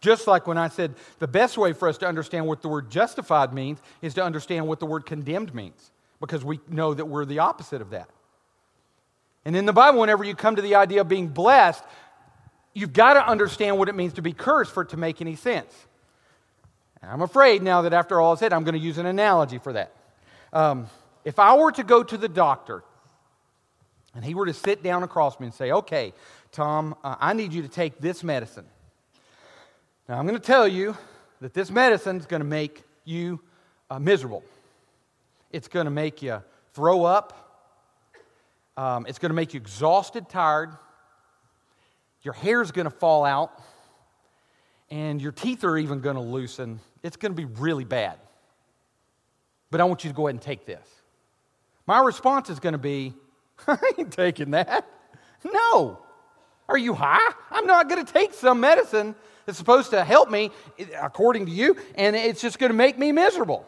just 0.00 0.26
like 0.26 0.46
when 0.46 0.58
I 0.58 0.68
said 0.68 0.94
the 1.18 1.28
best 1.28 1.56
way 1.56 1.72
for 1.72 1.88
us 1.88 1.98
to 1.98 2.06
understand 2.06 2.46
what 2.46 2.60
the 2.60 2.68
word 2.68 2.90
justified 2.90 3.54
means 3.54 3.78
is 4.02 4.14
to 4.14 4.24
understand 4.24 4.66
what 4.66 4.80
the 4.80 4.86
word 4.86 5.06
condemned 5.06 5.54
means, 5.54 5.90
because 6.20 6.44
we 6.44 6.60
know 6.68 6.92
that 6.92 7.06
we're 7.06 7.24
the 7.24 7.38
opposite 7.38 7.80
of 7.80 7.90
that. 7.90 8.10
And 9.44 9.56
in 9.56 9.64
the 9.64 9.72
Bible, 9.72 10.00
whenever 10.00 10.24
you 10.24 10.34
come 10.34 10.56
to 10.56 10.62
the 10.62 10.74
idea 10.74 11.00
of 11.00 11.08
being 11.08 11.28
blessed, 11.28 11.82
you've 12.74 12.92
got 12.92 13.14
to 13.14 13.26
understand 13.26 13.78
what 13.78 13.88
it 13.88 13.94
means 13.94 14.14
to 14.14 14.22
be 14.22 14.32
cursed 14.32 14.72
for 14.72 14.82
it 14.82 14.90
to 14.90 14.96
make 14.96 15.20
any 15.20 15.36
sense. 15.36 15.74
And 17.00 17.10
I'm 17.10 17.22
afraid 17.22 17.62
now 17.62 17.82
that 17.82 17.92
after 17.92 18.20
all 18.20 18.34
is 18.34 18.40
said, 18.40 18.52
I'm 18.52 18.64
going 18.64 18.74
to 18.74 18.80
use 18.80 18.98
an 18.98 19.06
analogy 19.06 19.58
for 19.58 19.72
that. 19.72 19.92
Um, 20.52 20.88
if 21.24 21.38
I 21.38 21.56
were 21.56 21.72
to 21.72 21.84
go 21.84 22.02
to 22.02 22.16
the 22.16 22.28
doctor 22.28 22.82
and 24.14 24.24
he 24.24 24.34
were 24.34 24.46
to 24.46 24.54
sit 24.54 24.82
down 24.82 25.02
across 25.02 25.38
me 25.38 25.46
and 25.46 25.54
say, 25.54 25.70
Okay, 25.72 26.12
Tom, 26.52 26.94
uh, 27.04 27.16
I 27.20 27.32
need 27.32 27.52
you 27.52 27.62
to 27.62 27.68
take 27.68 28.00
this 28.00 28.24
medicine. 28.24 28.66
Now, 30.08 30.18
I'm 30.18 30.26
going 30.26 30.38
to 30.38 30.44
tell 30.44 30.66
you 30.66 30.96
that 31.40 31.54
this 31.54 31.70
medicine 31.70 32.16
is 32.16 32.26
going 32.26 32.40
to 32.40 32.48
make 32.48 32.82
you 33.04 33.40
uh, 33.90 33.98
miserable. 33.98 34.42
It's 35.52 35.68
going 35.68 35.84
to 35.84 35.90
make 35.90 36.22
you 36.22 36.42
throw 36.74 37.04
up. 37.04 37.36
Um, 38.76 39.06
it's 39.08 39.18
going 39.18 39.30
to 39.30 39.34
make 39.34 39.54
you 39.54 39.60
exhausted, 39.60 40.28
tired. 40.28 40.70
Your 42.22 42.34
hair's 42.34 42.70
going 42.72 42.84
to 42.84 42.90
fall 42.90 43.24
out. 43.24 43.52
And 44.90 45.22
your 45.22 45.32
teeth 45.32 45.64
are 45.64 45.78
even 45.78 46.00
going 46.00 46.16
to 46.16 46.22
loosen. 46.22 46.80
It's 47.02 47.16
going 47.16 47.32
to 47.32 47.36
be 47.36 47.44
really 47.44 47.84
bad. 47.84 48.18
But 49.70 49.80
I 49.80 49.84
want 49.84 50.04
you 50.04 50.10
to 50.10 50.16
go 50.16 50.26
ahead 50.26 50.34
and 50.34 50.42
take 50.42 50.66
this. 50.66 50.86
My 51.86 52.00
response 52.00 52.50
is 52.50 52.60
going 52.60 52.72
to 52.72 52.78
be, 52.78 53.14
I 53.66 53.78
ain't 53.98 54.12
taking 54.12 54.52
that. 54.52 54.86
No. 55.44 55.98
Are 56.68 56.78
you 56.78 56.94
high? 56.94 57.32
I'm 57.50 57.66
not 57.66 57.88
going 57.88 58.04
to 58.04 58.12
take 58.12 58.32
some 58.32 58.60
medicine 58.60 59.14
that's 59.44 59.58
supposed 59.58 59.90
to 59.90 60.04
help 60.04 60.30
me, 60.30 60.52
according 61.00 61.46
to 61.46 61.52
you, 61.52 61.76
and 61.96 62.14
it's 62.14 62.40
just 62.40 62.58
going 62.58 62.70
to 62.70 62.76
make 62.76 62.98
me 62.98 63.10
miserable. 63.10 63.66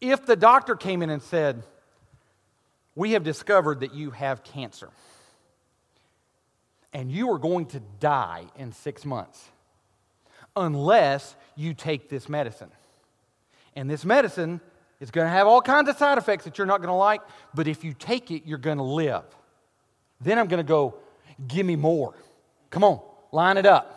If 0.00 0.26
the 0.26 0.36
doctor 0.36 0.76
came 0.76 1.02
in 1.02 1.10
and 1.10 1.22
said, 1.22 1.62
We 2.94 3.12
have 3.12 3.22
discovered 3.22 3.80
that 3.80 3.94
you 3.94 4.10
have 4.10 4.42
cancer, 4.44 4.90
and 6.92 7.10
you 7.10 7.30
are 7.32 7.38
going 7.38 7.66
to 7.66 7.80
die 8.00 8.44
in 8.56 8.72
six 8.72 9.04
months 9.04 9.42
unless 10.56 11.36
you 11.56 11.74
take 11.74 12.08
this 12.08 12.28
medicine. 12.28 12.70
And 13.76 13.88
this 13.88 14.04
medicine 14.04 14.60
it's 15.00 15.10
going 15.10 15.26
to 15.26 15.30
have 15.30 15.46
all 15.46 15.62
kinds 15.62 15.88
of 15.88 15.96
side 15.96 16.18
effects 16.18 16.44
that 16.44 16.58
you're 16.58 16.66
not 16.66 16.78
going 16.78 16.88
to 16.88 16.94
like, 16.94 17.22
but 17.54 17.66
if 17.66 17.82
you 17.84 17.94
take 17.94 18.30
it, 18.30 18.44
you're 18.44 18.58
going 18.58 18.76
to 18.76 18.84
live. 18.84 19.24
Then 20.20 20.38
I'm 20.38 20.46
going 20.46 20.58
to 20.58 20.68
go, 20.68 20.94
give 21.48 21.64
me 21.64 21.74
more. 21.74 22.14
Come 22.68 22.84
on, 22.84 23.00
line 23.32 23.56
it 23.56 23.66
up. 23.66 23.96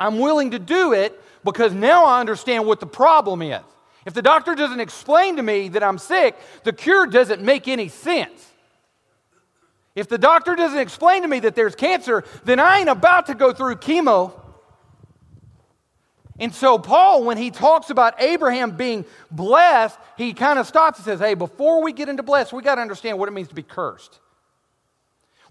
I'm 0.00 0.18
willing 0.18 0.52
to 0.52 0.58
do 0.58 0.94
it 0.94 1.20
because 1.44 1.74
now 1.74 2.06
I 2.06 2.20
understand 2.20 2.66
what 2.66 2.80
the 2.80 2.86
problem 2.86 3.42
is. 3.42 3.60
If 4.04 4.14
the 4.14 4.22
doctor 4.22 4.54
doesn't 4.54 4.80
explain 4.80 5.36
to 5.36 5.42
me 5.42 5.68
that 5.68 5.82
I'm 5.82 5.98
sick, 5.98 6.36
the 6.64 6.72
cure 6.72 7.06
doesn't 7.06 7.42
make 7.42 7.68
any 7.68 7.88
sense. 7.88 8.48
If 9.94 10.08
the 10.08 10.18
doctor 10.18 10.56
doesn't 10.56 10.78
explain 10.78 11.22
to 11.22 11.28
me 11.28 11.40
that 11.40 11.54
there's 11.54 11.74
cancer, 11.74 12.24
then 12.44 12.58
I 12.58 12.78
ain't 12.78 12.88
about 12.88 13.26
to 13.26 13.34
go 13.34 13.52
through 13.52 13.76
chemo 13.76 14.32
and 16.42 16.52
so, 16.52 16.76
Paul, 16.76 17.22
when 17.22 17.36
he 17.36 17.52
talks 17.52 17.88
about 17.88 18.20
Abraham 18.20 18.72
being 18.72 19.04
blessed, 19.30 19.96
he 20.18 20.32
kind 20.34 20.58
of 20.58 20.66
stops 20.66 20.98
and 20.98 21.04
says, 21.04 21.20
Hey, 21.20 21.34
before 21.34 21.84
we 21.84 21.92
get 21.92 22.08
into 22.08 22.24
blessed, 22.24 22.52
we 22.52 22.64
got 22.64 22.74
to 22.74 22.80
understand 22.80 23.16
what 23.16 23.28
it 23.28 23.32
means 23.32 23.46
to 23.46 23.54
be 23.54 23.62
cursed. 23.62 24.18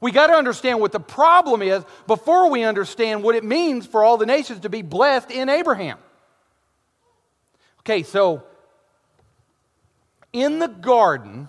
We 0.01 0.11
got 0.11 0.27
to 0.27 0.33
understand 0.33 0.81
what 0.81 0.91
the 0.91 0.99
problem 0.99 1.61
is 1.61 1.85
before 2.07 2.49
we 2.49 2.63
understand 2.63 3.23
what 3.23 3.35
it 3.35 3.45
means 3.45 3.85
for 3.85 4.03
all 4.03 4.17
the 4.17 4.25
nations 4.25 4.59
to 4.61 4.69
be 4.69 4.81
blessed 4.81 5.31
in 5.31 5.47
Abraham. 5.47 5.97
Okay, 7.79 8.03
so 8.03 8.43
in 10.33 10.59
the 10.59 10.67
garden, 10.67 11.47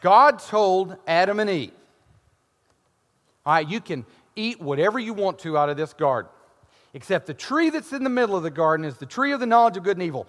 God 0.00 0.38
told 0.38 0.96
Adam 1.06 1.40
and 1.40 1.50
Eve, 1.50 1.72
all 3.44 3.52
right, 3.52 3.68
you 3.68 3.82
can 3.82 4.06
eat 4.34 4.62
whatever 4.62 4.98
you 4.98 5.12
want 5.12 5.40
to 5.40 5.58
out 5.58 5.68
of 5.68 5.76
this 5.76 5.92
garden. 5.92 6.30
Except 6.94 7.26
the 7.26 7.34
tree 7.34 7.70
that's 7.70 7.92
in 7.92 8.04
the 8.04 8.10
middle 8.10 8.36
of 8.36 8.42
the 8.42 8.50
garden 8.50 8.84
is 8.84 8.98
the 8.98 9.06
tree 9.06 9.32
of 9.32 9.40
the 9.40 9.46
knowledge 9.46 9.78
of 9.78 9.82
good 9.82 9.96
and 9.96 10.04
evil. 10.04 10.26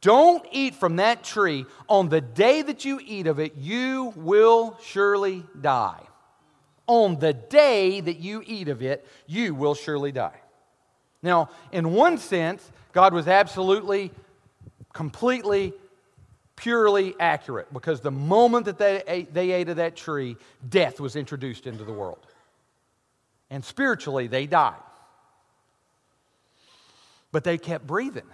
Don't 0.00 0.46
eat 0.52 0.76
from 0.76 0.96
that 0.96 1.24
tree. 1.24 1.66
On 1.88 2.08
the 2.08 2.20
day 2.20 2.62
that 2.62 2.84
you 2.84 3.00
eat 3.04 3.26
of 3.26 3.40
it, 3.40 3.56
you 3.56 4.12
will 4.14 4.78
surely 4.80 5.44
die. 5.60 6.02
On 6.86 7.18
the 7.18 7.32
day 7.32 8.00
that 8.00 8.18
you 8.18 8.44
eat 8.46 8.68
of 8.68 8.80
it, 8.82 9.04
you 9.26 9.54
will 9.54 9.74
surely 9.74 10.12
die. 10.12 10.40
Now, 11.20 11.50
in 11.72 11.92
one 11.92 12.18
sense, 12.18 12.70
God 12.92 13.12
was 13.12 13.26
absolutely, 13.26 14.12
completely, 14.92 15.72
purely 16.54 17.14
accurate 17.18 17.72
because 17.72 18.02
the 18.02 18.12
moment 18.12 18.66
that 18.66 18.78
they 18.78 19.02
ate, 19.08 19.34
they 19.34 19.50
ate 19.50 19.68
of 19.68 19.76
that 19.76 19.96
tree, 19.96 20.36
death 20.68 21.00
was 21.00 21.16
introduced 21.16 21.66
into 21.66 21.82
the 21.82 21.92
world. 21.92 22.24
And 23.50 23.64
spiritually, 23.64 24.28
they 24.28 24.46
died. 24.46 24.74
But 27.34 27.42
they 27.42 27.58
kept 27.58 27.84
breathing. 27.84 28.30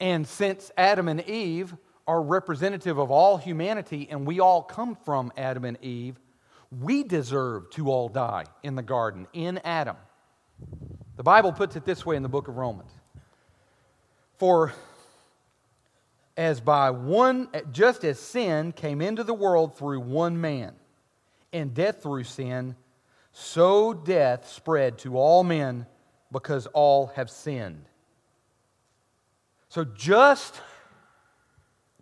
And 0.00 0.26
since 0.26 0.70
Adam 0.74 1.06
and 1.06 1.20
Eve 1.28 1.76
are 2.06 2.22
representative 2.22 2.96
of 2.96 3.10
all 3.10 3.36
humanity 3.36 4.08
and 4.10 4.26
we 4.26 4.40
all 4.40 4.62
come 4.62 4.96
from 5.04 5.34
Adam 5.36 5.66
and 5.66 5.76
Eve, 5.82 6.18
we 6.70 7.02
deserve 7.04 7.68
to 7.72 7.90
all 7.90 8.08
die 8.08 8.46
in 8.62 8.74
the 8.74 8.82
garden, 8.82 9.26
in 9.34 9.58
Adam. 9.64 9.98
The 11.18 11.22
Bible 11.22 11.52
puts 11.52 11.76
it 11.76 11.84
this 11.84 12.06
way 12.06 12.16
in 12.16 12.22
the 12.22 12.28
book 12.30 12.48
of 12.48 12.56
Romans 12.56 12.90
For 14.38 14.72
as 16.38 16.58
by 16.62 16.88
one, 16.90 17.50
just 17.70 18.02
as 18.02 18.18
sin 18.18 18.72
came 18.72 19.02
into 19.02 19.24
the 19.24 19.34
world 19.34 19.76
through 19.76 20.00
one 20.00 20.40
man, 20.40 20.72
and 21.52 21.74
death 21.74 22.02
through 22.02 22.24
sin, 22.24 22.76
so 23.30 23.92
death 23.92 24.48
spread 24.48 24.96
to 25.00 25.18
all 25.18 25.44
men 25.44 25.84
because 26.32 26.66
all 26.68 27.08
have 27.16 27.30
sinned. 27.30 27.84
So 29.68 29.84
just 29.84 30.60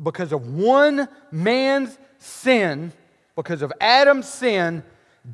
because 0.02 0.32
of 0.32 0.54
one 0.54 1.08
man's 1.30 1.98
sin, 2.18 2.92
because 3.36 3.62
of 3.62 3.72
Adam's 3.80 4.28
sin, 4.28 4.82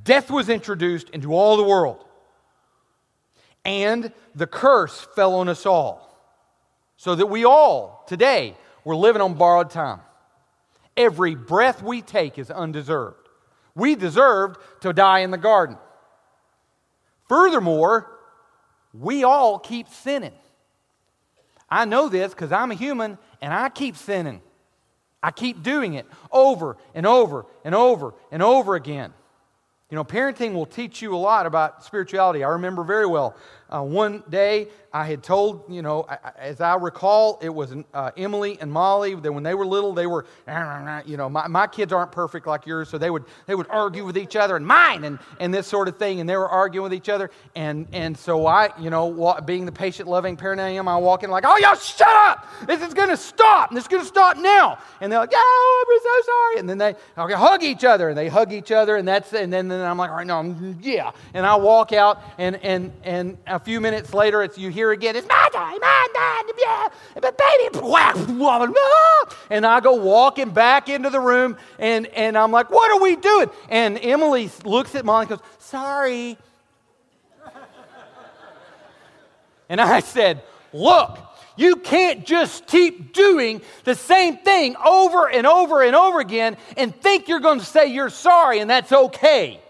death 0.03 0.31
was 0.31 0.49
introduced 0.49 1.11
into 1.11 1.33
all 1.35 1.57
the 1.57 1.63
world 1.63 2.05
and 3.65 4.13
the 4.35 4.47
curse 4.47 5.07
fell 5.15 5.35
on 5.37 5.49
us 5.49 5.67
all. 5.67 6.01
So 6.97 7.15
that 7.15 7.27
we 7.27 7.45
all, 7.45 8.05
today, 8.07 8.57
we're 8.85 8.97
living 8.97 9.23
on 9.23 9.35
borrowed 9.35 9.71
time. 9.71 10.01
Every 10.97 11.35
breath 11.35 11.83
we 11.83 12.03
take 12.03 12.39
is 12.39 12.51
undeserved. 12.51 13.29
We 13.75 13.95
deserved 13.95 14.59
to 14.83 14.93
die 14.93 15.21
in 15.21 15.31
the 15.31 15.39
garden. 15.39 15.77
Furthermore, 17.29 18.11
we 18.99 19.25
all 19.25 19.59
keep 19.59 19.89
sinning. 19.89 20.33
I 21.69 21.85
know 21.85 22.09
this 22.09 22.33
because 22.33 22.53
I'm 22.53 22.71
a 22.71 22.75
human 22.75 23.19
and 23.41 23.53
I 23.53 23.69
keep 23.69 23.97
sinning. 23.97 24.41
I 25.23 25.31
keep 25.31 25.63
doing 25.63 25.95
it 25.95 26.07
over 26.31 26.77
and 26.95 27.07
over 27.07 27.47
and 27.65 27.75
over 27.75 28.15
and 28.31 28.43
over 28.43 28.75
again. 28.77 29.13
You 29.91 29.97
know, 29.97 30.05
parenting 30.05 30.55
will 30.55 30.67
teach 30.67 31.03
you 31.03 31.15
a 31.15 31.19
lot 31.19 31.47
about 31.47 31.85
spirituality. 31.85 32.45
I 32.45 32.51
remember 32.51 32.85
very 32.85 33.07
well 33.07 33.37
uh, 33.71 33.83
one 33.83 34.23
day 34.29 34.69
I 34.95 35.07
had 35.07 35.25
told, 35.25 35.65
you 35.69 35.83
know, 35.83 36.07
as 36.39 36.61
I 36.61 36.77
recall, 36.77 37.41
it 37.43 37.49
was 37.49 37.75
uh, 37.93 38.13
Emily 38.17 38.59
and 38.61 38.71
Molly. 38.71 39.17
That 39.17 39.33
when 39.33 39.43
they 39.43 39.55
were 39.55 39.67
little, 39.67 39.93
they 39.93 40.07
were, 40.07 40.25
you 41.05 41.17
know, 41.17 41.29
my, 41.29 41.49
my 41.49 41.67
kids 41.67 41.93
aren't 41.93 42.13
perfect 42.13 42.47
like 42.47 42.65
yours, 42.65 42.91
so 42.91 42.97
they 42.97 43.11
would 43.11 43.25
they 43.47 43.57
would 43.57 43.67
argue 43.71 44.05
with 44.05 44.17
each 44.17 44.37
other 44.37 44.55
and 44.55 44.65
mine 44.65 45.03
and, 45.03 45.19
and 45.41 45.53
this 45.53 45.67
sort 45.67 45.89
of 45.89 45.99
thing, 45.99 46.21
and 46.21 46.29
they 46.29 46.37
were 46.37 46.49
arguing 46.49 46.85
with 46.85 46.95
each 46.95 47.09
other, 47.09 47.33
and 47.57 47.89
and 47.93 48.17
so 48.17 48.47
I, 48.47 48.71
you 48.79 48.89
know, 48.89 49.41
being 49.45 49.67
the 49.67 49.73
patient, 49.73 50.09
loving 50.09 50.37
parent 50.37 50.61
I 50.61 50.69
am, 50.69 50.87
I 50.87 50.97
walk 50.99 51.25
in 51.25 51.31
like, 51.31 51.45
oh 51.45 51.57
y'all 51.57 51.75
shut 51.75 52.07
up! 52.07 52.47
This 52.69 52.81
is 52.81 52.95
gonna 52.95 53.17
stop. 53.17 53.73
This 53.73 53.85
is 53.85 53.89
gonna 53.89 54.05
stop 54.05 54.37
now. 54.37 54.79
And 55.01 55.11
they're 55.11 55.19
like, 55.19 55.33
oh, 55.35 55.85
I'm 55.89 56.01
so 56.03 56.33
sorry. 56.33 56.61
And 56.61 56.69
then 56.69 56.79
they 56.79 56.95
okay, 57.21 57.35
hug 57.35 57.65
each 57.65 57.83
other, 57.83 58.11
and 58.11 58.17
they 58.17 58.29
hug 58.29 58.53
each 58.53 58.71
other, 58.71 58.95
and 58.95 59.09
that's 59.09 59.33
and 59.33 59.53
then, 59.53 59.67
then 59.67 59.81
I'm 59.81 59.99
like, 59.99 60.11
all 60.11 60.19
right, 60.19 60.27
no, 60.27 60.39
I'm, 60.39 60.79
yeah. 60.81 61.11
And 61.33 61.45
I 61.45 61.57
walk 61.57 61.93
out, 61.93 62.23
and 62.39 62.63
and 62.63 62.93
and 63.03 63.39
a 63.55 63.59
few 63.61 63.81
minutes 63.81 64.13
later, 64.13 64.43
it's 64.43 64.59
you 64.59 64.69
hear 64.69 64.91
again, 64.91 65.15
it's 65.15 65.29
my 65.29 65.49
time, 65.53 65.79
my 65.81 66.07
time, 66.13 66.55
yeah, 66.59 66.89
but 67.15 67.39
baby, 67.39 67.79
and 69.49 69.65
I 69.65 69.79
go 69.81 69.95
walking 69.95 70.51
back 70.51 70.89
into 70.89 71.09
the 71.09 71.21
room, 71.21 71.57
and, 71.79 72.07
and 72.09 72.37
I'm 72.37 72.51
like, 72.51 72.71
what 72.71 72.91
are 72.91 73.01
we 73.01 73.15
doing? 73.15 73.49
And 73.69 73.97
Emily 74.03 74.51
looks 74.65 74.97
at 74.97 75.05
Molly 75.05 75.23
and 75.23 75.31
goes, 75.31 75.41
sorry. 75.61 76.37
and 79.69 79.81
I 79.81 80.01
said, 80.01 80.43
look, 80.73 81.21
you 81.57 81.77
can't 81.77 82.27
just 82.27 82.67
keep 82.67 83.13
doing 83.13 83.63
the 83.85 83.95
same 83.95 84.39
thing 84.39 84.75
over 84.85 85.31
and 85.31 85.47
over 85.47 85.81
and 85.81 85.95
over 85.95 86.19
again 86.19 86.57
and 86.77 86.93
think 86.93 87.29
you're 87.29 87.39
going 87.39 87.61
to 87.61 87.65
say 87.65 87.87
you're 87.87 88.11
sorry 88.11 88.59
and 88.59 88.69
that's 88.69 88.91
okay. 88.91 89.61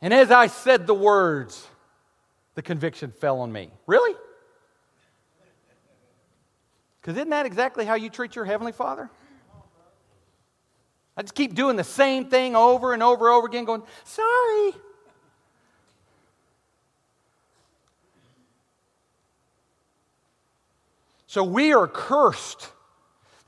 And 0.00 0.14
as 0.14 0.30
I 0.30 0.46
said 0.46 0.86
the 0.86 0.94
words, 0.94 1.66
the 2.60 2.66
conviction 2.66 3.10
fell 3.10 3.40
on 3.40 3.50
me. 3.50 3.70
Really? 3.86 4.14
Because 7.00 7.16
isn't 7.16 7.30
that 7.30 7.46
exactly 7.46 7.86
how 7.86 7.94
you 7.94 8.10
treat 8.10 8.36
your 8.36 8.44
Heavenly 8.44 8.72
Father? 8.72 9.08
I 11.16 11.22
just 11.22 11.34
keep 11.34 11.54
doing 11.54 11.76
the 11.76 11.84
same 11.84 12.26
thing 12.26 12.54
over 12.54 12.92
and 12.92 13.02
over 13.02 13.28
and 13.28 13.34
over 13.34 13.46
again, 13.46 13.64
going, 13.64 13.82
sorry. 14.04 14.72
So 21.28 21.42
we 21.42 21.72
are 21.72 21.88
cursed. 21.88 22.68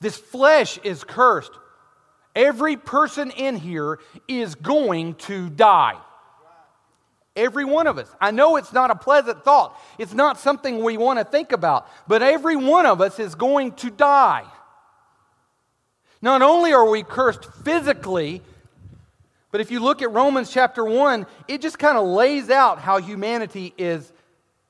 This 0.00 0.16
flesh 0.16 0.78
is 0.78 1.04
cursed. 1.04 1.52
Every 2.34 2.78
person 2.78 3.30
in 3.30 3.56
here 3.56 3.98
is 4.26 4.54
going 4.54 5.16
to 5.16 5.50
die. 5.50 5.98
Every 7.34 7.64
one 7.64 7.86
of 7.86 7.96
us. 7.96 8.08
I 8.20 8.30
know 8.30 8.56
it's 8.56 8.72
not 8.72 8.90
a 8.90 8.94
pleasant 8.94 9.42
thought. 9.42 9.80
It's 9.98 10.12
not 10.12 10.38
something 10.38 10.82
we 10.82 10.96
want 10.98 11.18
to 11.18 11.24
think 11.24 11.52
about, 11.52 11.88
but 12.06 12.22
every 12.22 12.56
one 12.56 12.84
of 12.84 13.00
us 13.00 13.18
is 13.18 13.34
going 13.34 13.72
to 13.76 13.90
die. 13.90 14.44
Not 16.20 16.42
only 16.42 16.72
are 16.72 16.88
we 16.88 17.02
cursed 17.02 17.44
physically, 17.64 18.42
but 19.50 19.60
if 19.60 19.70
you 19.70 19.80
look 19.80 20.02
at 20.02 20.12
Romans 20.12 20.50
chapter 20.50 20.84
1, 20.84 21.26
it 21.48 21.62
just 21.62 21.78
kind 21.78 21.96
of 21.96 22.06
lays 22.06 22.50
out 22.50 22.78
how 22.78 22.98
humanity 22.98 23.74
is 23.78 24.12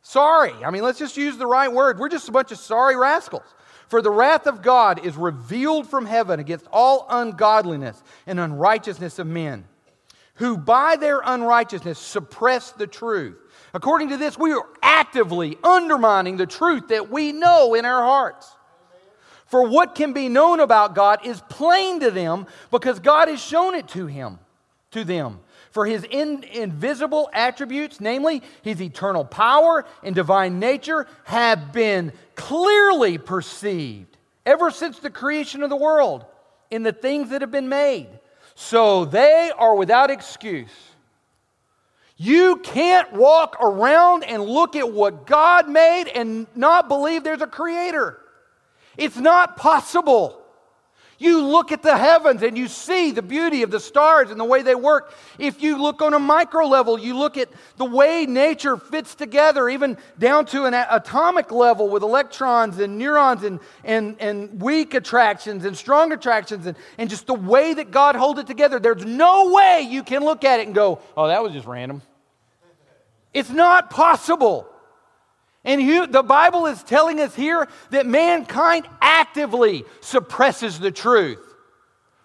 sorry. 0.02 0.52
I 0.64 0.70
mean, 0.70 0.82
let's 0.82 0.98
just 0.98 1.16
use 1.16 1.36
the 1.36 1.46
right 1.46 1.70
word. 1.70 1.98
We're 1.98 2.08
just 2.08 2.28
a 2.28 2.32
bunch 2.32 2.52
of 2.52 2.58
sorry 2.58 2.96
rascals. 2.96 3.42
For 3.88 4.00
the 4.00 4.10
wrath 4.10 4.46
of 4.46 4.62
God 4.62 5.04
is 5.04 5.16
revealed 5.16 5.88
from 5.90 6.06
heaven 6.06 6.40
against 6.40 6.66
all 6.72 7.06
ungodliness 7.10 8.02
and 8.26 8.40
unrighteousness 8.40 9.18
of 9.18 9.26
men 9.26 9.64
who 10.42 10.56
by 10.56 10.96
their 10.96 11.20
unrighteousness 11.24 12.00
suppress 12.00 12.72
the 12.72 12.88
truth. 12.88 13.36
According 13.74 14.08
to 14.08 14.16
this, 14.16 14.36
we 14.36 14.52
are 14.52 14.66
actively 14.82 15.56
undermining 15.62 16.36
the 16.36 16.46
truth 16.46 16.88
that 16.88 17.12
we 17.12 17.30
know 17.30 17.74
in 17.74 17.84
our 17.84 18.02
hearts. 18.02 18.50
For 19.46 19.68
what 19.68 19.94
can 19.94 20.12
be 20.12 20.28
known 20.28 20.58
about 20.58 20.96
God 20.96 21.24
is 21.24 21.40
plain 21.48 22.00
to 22.00 22.10
them 22.10 22.48
because 22.72 22.98
God 22.98 23.28
has 23.28 23.40
shown 23.40 23.76
it 23.76 23.86
to 23.90 24.08
him, 24.08 24.40
to 24.90 25.04
them. 25.04 25.38
For 25.70 25.86
his 25.86 26.02
in, 26.10 26.42
invisible 26.42 27.30
attributes, 27.32 28.00
namely 28.00 28.42
his 28.62 28.82
eternal 28.82 29.24
power 29.24 29.84
and 30.02 30.12
divine 30.12 30.58
nature, 30.58 31.06
have 31.22 31.72
been 31.72 32.12
clearly 32.34 33.16
perceived 33.16 34.16
ever 34.44 34.72
since 34.72 34.98
the 34.98 35.08
creation 35.08 35.62
of 35.62 35.70
the 35.70 35.76
world 35.76 36.24
in 36.68 36.82
the 36.82 36.92
things 36.92 37.30
that 37.30 37.42
have 37.42 37.52
been 37.52 37.68
made 37.68 38.08
so 38.54 39.04
they 39.04 39.50
are 39.56 39.74
without 39.74 40.10
excuse. 40.10 40.70
You 42.16 42.56
can't 42.56 43.12
walk 43.12 43.56
around 43.60 44.24
and 44.24 44.44
look 44.44 44.76
at 44.76 44.92
what 44.92 45.26
God 45.26 45.68
made 45.68 46.04
and 46.14 46.46
not 46.54 46.88
believe 46.88 47.24
there's 47.24 47.42
a 47.42 47.46
creator. 47.46 48.18
It's 48.96 49.16
not 49.16 49.56
possible. 49.56 50.41
You 51.22 51.46
look 51.46 51.70
at 51.70 51.84
the 51.84 51.96
heavens 51.96 52.42
and 52.42 52.58
you 52.58 52.66
see 52.66 53.12
the 53.12 53.22
beauty 53.22 53.62
of 53.62 53.70
the 53.70 53.78
stars 53.78 54.32
and 54.32 54.40
the 54.40 54.44
way 54.44 54.62
they 54.62 54.74
work. 54.74 55.14
If 55.38 55.62
you 55.62 55.80
look 55.80 56.02
on 56.02 56.14
a 56.14 56.18
micro 56.18 56.66
level, 56.66 56.98
you 56.98 57.16
look 57.16 57.36
at 57.36 57.48
the 57.76 57.84
way 57.84 58.26
nature 58.26 58.76
fits 58.76 59.14
together, 59.14 59.68
even 59.68 59.98
down 60.18 60.46
to 60.46 60.64
an 60.64 60.74
atomic 60.74 61.52
level 61.52 61.88
with 61.88 62.02
electrons 62.02 62.80
and 62.80 62.98
neurons 62.98 63.44
and, 63.44 63.60
and, 63.84 64.16
and 64.18 64.60
weak 64.60 64.94
attractions 64.94 65.64
and 65.64 65.76
strong 65.76 66.10
attractions 66.10 66.66
and, 66.66 66.76
and 66.98 67.08
just 67.08 67.28
the 67.28 67.34
way 67.34 67.72
that 67.72 67.92
God 67.92 68.16
holds 68.16 68.40
it 68.40 68.48
together. 68.48 68.80
There's 68.80 69.04
no 69.04 69.52
way 69.52 69.86
you 69.88 70.02
can 70.02 70.24
look 70.24 70.42
at 70.42 70.58
it 70.58 70.66
and 70.66 70.74
go, 70.74 70.98
oh, 71.16 71.28
that 71.28 71.40
was 71.40 71.52
just 71.52 71.68
random. 71.68 72.02
It's 73.32 73.50
not 73.50 73.90
possible. 73.90 74.71
And 75.64 76.12
the 76.12 76.22
Bible 76.22 76.66
is 76.66 76.82
telling 76.82 77.20
us 77.20 77.34
here 77.34 77.68
that 77.90 78.06
mankind 78.06 78.86
actively 79.00 79.84
suppresses 80.00 80.80
the 80.80 80.90
truth. 80.90 81.38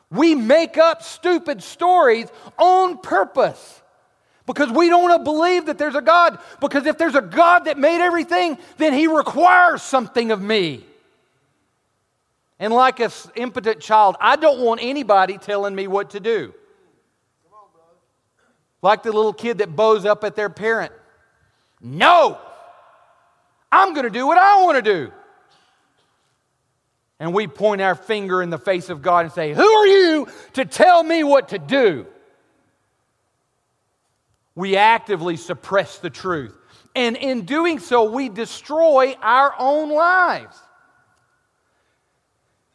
We 0.10 0.36
make 0.36 0.78
up 0.78 1.04
stupid 1.04 1.62
stories 1.62 2.28
on 2.58 2.98
purpose 2.98 3.82
because 4.46 4.72
we 4.72 4.90
don't 4.90 5.04
want 5.04 5.20
to 5.20 5.24
believe 5.24 5.66
that 5.66 5.78
there's 5.78 5.96
a 5.96 6.02
God. 6.02 6.40
Because 6.62 6.86
if 6.86 6.98
there's 6.98 7.16
a 7.16 7.22
God 7.22 7.66
that 7.66 7.78
made 7.78 8.02
everything, 8.02 8.58
then 8.78 8.94
He 8.94 9.08
requires 9.08 9.84
something 9.84 10.32
of 10.32 10.42
me. 10.42 10.84
And 12.58 12.74
like 12.74 13.00
an 13.00 13.12
impotent 13.36 13.82
child, 13.82 14.16
I 14.20 14.36
don't 14.36 14.62
want 14.62 14.80
anybody 14.82 15.38
telling 15.38 15.76
me 15.76 15.88
what 15.88 16.12
to 16.12 16.20
do. 16.20 16.54
Like 18.82 19.04
the 19.04 19.12
little 19.12 19.34
kid 19.34 19.60
that 19.60 19.76
bows 19.76 20.06
up 20.06 20.24
at 20.24 20.36
their 20.36 20.50
parent. 20.50 20.94
No! 21.82 22.40
I'm 23.72 23.94
going 23.94 24.06
to 24.06 24.10
do 24.10 24.26
what 24.26 24.38
I 24.38 24.64
want 24.64 24.84
to 24.84 24.94
do. 24.94 25.12
And 27.20 27.34
we 27.34 27.48
point 27.48 27.82
our 27.82 27.96
finger 27.96 28.42
in 28.42 28.50
the 28.50 28.60
face 28.60 28.90
of 28.90 29.02
God 29.02 29.26
and 29.26 29.34
say, 29.34 29.54
Who 29.54 29.68
are 29.68 29.88
you 29.88 30.28
to 30.54 30.66
tell 30.66 31.02
me 31.02 31.24
what 31.24 31.50
to 31.50 31.60
do? 31.60 32.06
We 34.56 34.76
actively 34.76 35.38
suppress 35.38 36.00
the 36.00 36.10
truth. 36.10 36.56
And 36.96 37.16
in 37.16 37.46
doing 37.46 37.80
so, 37.80 38.12
we 38.12 38.30
destroy 38.30 39.16
our 39.22 39.54
own 39.58 39.92
lives. 39.92 40.58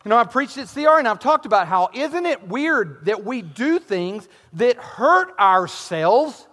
You 0.04 0.08
know, 0.08 0.16
I've 0.16 0.30
preached 0.30 0.58
at 0.58 0.68
CR 0.68 0.98
and 0.98 1.06
I've 1.06 1.20
talked 1.20 1.46
about 1.46 1.68
how 1.68 1.90
isn't 1.94 2.26
it 2.26 2.48
weird 2.48 3.04
that 3.04 3.24
we 3.24 3.42
do 3.42 3.78
things 3.78 4.28
that 4.54 4.76
hurt 4.76 5.38
ourselves 5.38 6.46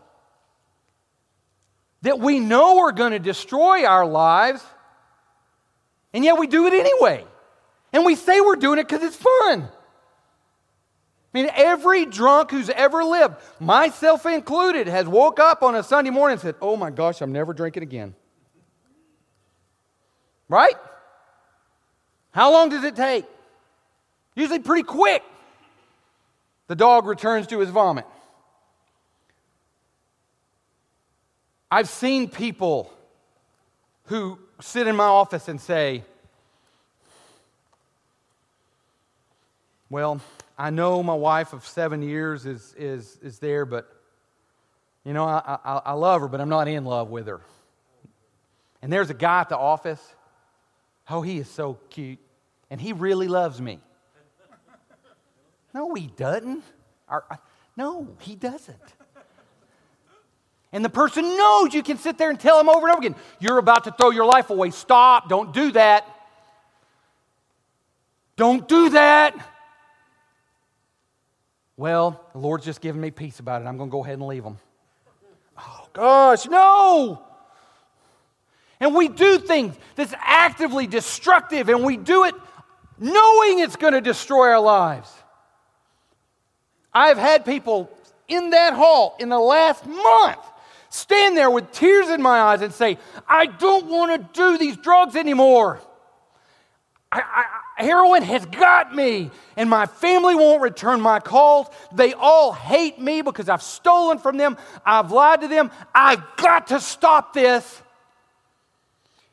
that 2.02 2.20
we 2.20 2.40
know 2.40 2.80
are 2.80 2.92
going 2.92 3.12
to 3.12 3.20
destroy 3.20 3.86
our 3.86 4.06
lives, 4.06 4.64
and 6.14 6.24
yet 6.24 6.38
we 6.38 6.48
do 6.48 6.66
it 6.68 6.74
anyway. 6.74 7.26
And 7.92 8.06
we 8.06 8.16
say 8.16 8.40
we're 8.40 8.56
doing 8.56 8.80
it 8.80 8.88
because 8.88 9.04
it's 9.04 9.16
fun. 9.16 9.68
I 11.34 11.38
mean, 11.38 11.50
every 11.54 12.06
drunk 12.06 12.52
who's 12.52 12.70
ever 12.70 13.04
lived, 13.04 13.36
myself 13.60 14.26
included, 14.26 14.88
has 14.88 15.08
woke 15.08 15.40
up 15.40 15.62
on 15.62 15.76
a 15.76 15.84
Sunday 15.84 16.10
morning 16.10 16.34
and 16.34 16.42
said, 16.42 16.56
Oh 16.62 16.76
my 16.76 16.90
gosh, 16.90 17.22
I'm 17.22 17.32
never 17.32 17.54
drinking 17.54 17.84
again. 17.84 18.16
Right? 20.48 20.74
How 22.32 22.52
long 22.52 22.70
does 22.70 22.84
it 22.84 22.96
take? 22.96 23.26
Usually 24.36 24.60
pretty 24.60 24.84
quick. 24.84 25.24
The 26.68 26.76
dog 26.76 27.06
returns 27.06 27.48
to 27.48 27.60
his 27.60 27.70
vomit. 27.70 28.06
I've 31.72 31.90
seen 31.90 32.30
people 32.30 32.92
who 34.06 34.40
sit 34.60 34.88
in 34.88 34.96
my 34.96 35.06
office 35.06 35.48
and 35.48 35.62
say, 35.62 36.04
Well, 39.90 40.22
I 40.58 40.70
know 40.70 41.02
my 41.02 41.16
wife 41.16 41.54
of 41.54 41.66
seven 41.66 42.02
years 42.04 42.46
is, 42.46 42.76
is, 42.78 43.18
is 43.24 43.40
there, 43.40 43.66
but 43.66 43.92
you 45.04 45.14
know, 45.14 45.24
I, 45.24 45.58
I, 45.66 45.82
I 45.86 45.94
love 45.94 46.22
her, 46.22 46.28
but 46.28 46.40
I'm 46.40 46.50
not 46.50 46.68
in 46.68 46.86
love 46.86 47.10
with 47.10 47.28
her. 47.28 47.42
And 48.82 48.94
there's 48.94 49.10
a 49.10 49.16
guy 49.16 49.42
at 49.42 49.50
the 49.50 49.58
office. 49.58 50.02
Oh, 51.10 51.22
he 51.22 51.40
is 51.40 51.50
so 51.50 51.80
cute. 51.90 52.20
And 52.70 52.80
he 52.80 52.94
really 52.94 53.28
loves 53.28 53.60
me. 53.62 53.80
No, 55.74 55.94
he 55.94 56.08
doesn't. 56.08 56.64
Uh, 57.08 57.20
no, 57.78 58.08
he 58.22 58.36
doesn't. 58.36 58.76
And 60.72 60.86
the 60.86 60.90
person 60.90 61.24
knows 61.24 61.74
you 61.74 61.82
can 61.82 61.98
sit 61.98 62.18
there 62.18 62.30
and 62.30 62.40
tell 62.40 62.58
them 62.58 62.70
over 62.70 62.88
and 62.88 62.92
over 62.92 63.00
again, 63.00 63.16
you're 63.40 63.58
about 63.58 63.86
to 63.86 63.92
throw 63.92 64.12
your 64.12 64.26
life 64.26 64.50
away. 64.50 64.70
Stop. 64.70 65.28
Don't 65.28 65.54
do 65.54 65.72
that. 65.72 66.08
Don't 68.36 68.68
do 68.68 68.90
that. 68.92 69.36
Well, 71.76 72.24
the 72.34 72.40
Lord's 72.40 72.66
just 72.66 72.82
giving 72.82 73.02
me 73.02 73.10
peace 73.10 73.40
about 73.40 73.62
it. 73.62 73.66
I'm 73.66 73.78
going 73.78 73.90
to 73.90 73.92
go 73.92 74.04
ahead 74.04 74.20
and 74.20 74.28
leave 74.28 74.44
them. 74.44 74.60
Oh, 75.58 75.88
gosh, 75.94 76.46
no. 76.46 77.24
And 78.80 78.94
we 78.94 79.08
do 79.08 79.40
things 79.40 79.76
that's 79.96 80.14
actively 80.18 80.88
destructive, 80.88 81.68
and 81.70 81.84
we 81.84 81.98
do 81.98 82.26
it 82.26 82.36
knowing 82.98 83.60
it's 83.60 83.76
going 83.76 83.94
to 83.94 84.02
destroy 84.02 84.50
our 84.50 84.60
lives. 84.60 85.12
I've 86.94 87.18
had 87.18 87.44
people 87.46 87.90
in 88.28 88.52
that 88.52 88.74
hall 88.74 89.16
in 89.20 89.30
the 89.30 89.40
last 89.40 89.86
month 89.86 90.40
stand 90.90 91.38
there 91.38 91.50
with 91.50 91.72
tears 91.72 92.10
in 92.10 92.22
my 92.22 92.40
eyes 92.40 92.62
and 92.62 92.74
say, 92.74 92.98
I 93.28 93.46
don't 93.46 93.88
want 93.88 94.34
to 94.34 94.40
do 94.40 94.58
these 94.58 94.78
drugs 94.78 95.16
anymore. 95.16 95.80
I, 97.12 97.22
I, 97.78 97.84
heroin 97.84 98.22
has 98.22 98.46
got 98.46 98.94
me, 98.94 99.32
and 99.58 99.70
my 99.70 99.88
family 99.88 100.36
won't 100.36 100.62
return 100.62 101.02
my 101.02 101.20
calls. 101.20 101.68
They 101.92 102.14
all 102.14 102.52
hate 102.52 103.00
me 103.00 103.22
because 103.22 103.50
I've 103.50 103.64
stolen 103.64 104.20
from 104.20 104.38
them, 104.38 104.58
I've 104.86 105.12
lied 105.12 105.42
to 105.42 105.48
them. 105.48 105.72
I've 105.94 106.24
got 106.38 106.68
to 106.68 106.80
stop 106.80 107.34
this. 107.34 107.82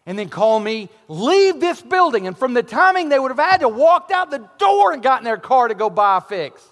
And 0.06 0.16
then 0.16 0.28
call 0.28 0.60
me, 0.60 0.88
leave 1.08 1.58
this 1.58 1.82
building. 1.82 2.28
And 2.28 2.38
from 2.38 2.54
the 2.54 2.62
timing, 2.62 3.08
they 3.08 3.18
would 3.18 3.32
have 3.32 3.38
had 3.38 3.58
to 3.58 3.68
walked 3.68 4.12
out 4.12 4.30
the 4.30 4.48
door 4.56 4.92
and 4.92 5.02
got 5.02 5.20
in 5.20 5.24
their 5.24 5.36
car 5.36 5.66
to 5.66 5.74
go 5.74 5.90
buy 5.90 6.18
a 6.18 6.20
fix. 6.20 6.62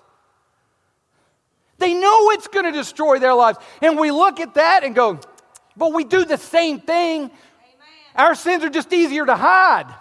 They 1.85 1.93
know 1.93 2.31
it's 2.31 2.49
going 2.49 2.65
to 2.65 2.73
destroy 2.73 3.19
their 3.19 3.35
lives. 3.35 3.59
And 3.83 3.99
we 3.99 4.11
look 4.11 4.41
at 4.41 4.55
that 4.55 4.85
and 4.85 4.95
go, 4.95 5.21
but 5.77 5.93
we 5.93 6.05
do 6.05 6.25
the 6.25 6.39
same 6.39 6.81
thing. 6.81 7.25
Amen. 7.25 7.35
Our 8.17 8.35
sins 8.35 8.65
are 8.65 8.71
just 8.71 8.91
easier 8.91 9.27
to 9.27 9.37
hide. 9.37 9.89
Right, 9.89 9.97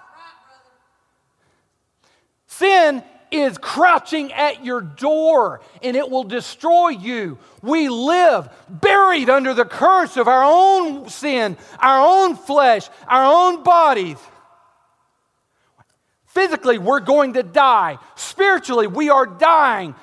Sin 2.47 3.03
is 3.31 3.57
crouching 3.57 4.31
at 4.31 4.63
your 4.63 4.79
door 4.79 5.59
and 5.81 5.97
it 5.97 6.09
will 6.09 6.23
destroy 6.23 6.89
you. 6.89 7.37
We 7.61 7.89
live 7.89 8.47
buried 8.69 9.29
under 9.29 9.53
the 9.53 9.65
curse 9.65 10.15
of 10.15 10.29
our 10.29 10.45
own 10.45 11.09
sin, 11.09 11.57
our 11.79 11.99
own 11.99 12.37
flesh, 12.37 12.87
our 13.09 13.25
own 13.25 13.61
bodies. 13.61 14.19
Physically, 16.27 16.77
we're 16.77 17.01
going 17.01 17.33
to 17.33 17.43
die. 17.43 17.97
Spiritually, 18.15 18.87
we 18.87 19.09
are 19.09 19.25
dying. 19.25 19.95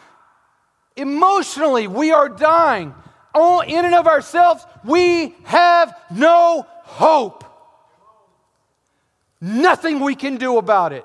Emotionally, 0.96 1.86
we 1.86 2.12
are 2.12 2.28
dying. 2.28 2.94
All 3.34 3.60
in 3.60 3.84
and 3.84 3.94
of 3.94 4.06
ourselves, 4.06 4.64
we 4.84 5.34
have 5.44 5.96
no 6.10 6.66
hope. 6.82 7.44
Nothing 9.40 10.00
we 10.00 10.14
can 10.14 10.36
do 10.36 10.58
about 10.58 10.92
it. 10.92 11.04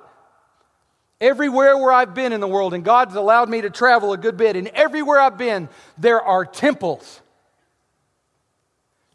Everywhere 1.21 1.78
where 1.78 1.93
I've 1.93 2.13
been 2.13 2.34
in 2.34 2.41
the 2.41 2.48
world, 2.48 2.74
and 2.74 2.84
God's 2.84 3.15
allowed 3.15 3.48
me 3.48 3.62
to 3.62 3.69
travel 3.69 4.12
a 4.12 4.17
good 4.17 4.36
bit, 4.36 4.56
and 4.56 4.67
everywhere 4.69 5.19
I've 5.19 5.38
been, 5.38 5.69
there 5.98 6.21
are 6.21 6.45
temples. 6.45 7.21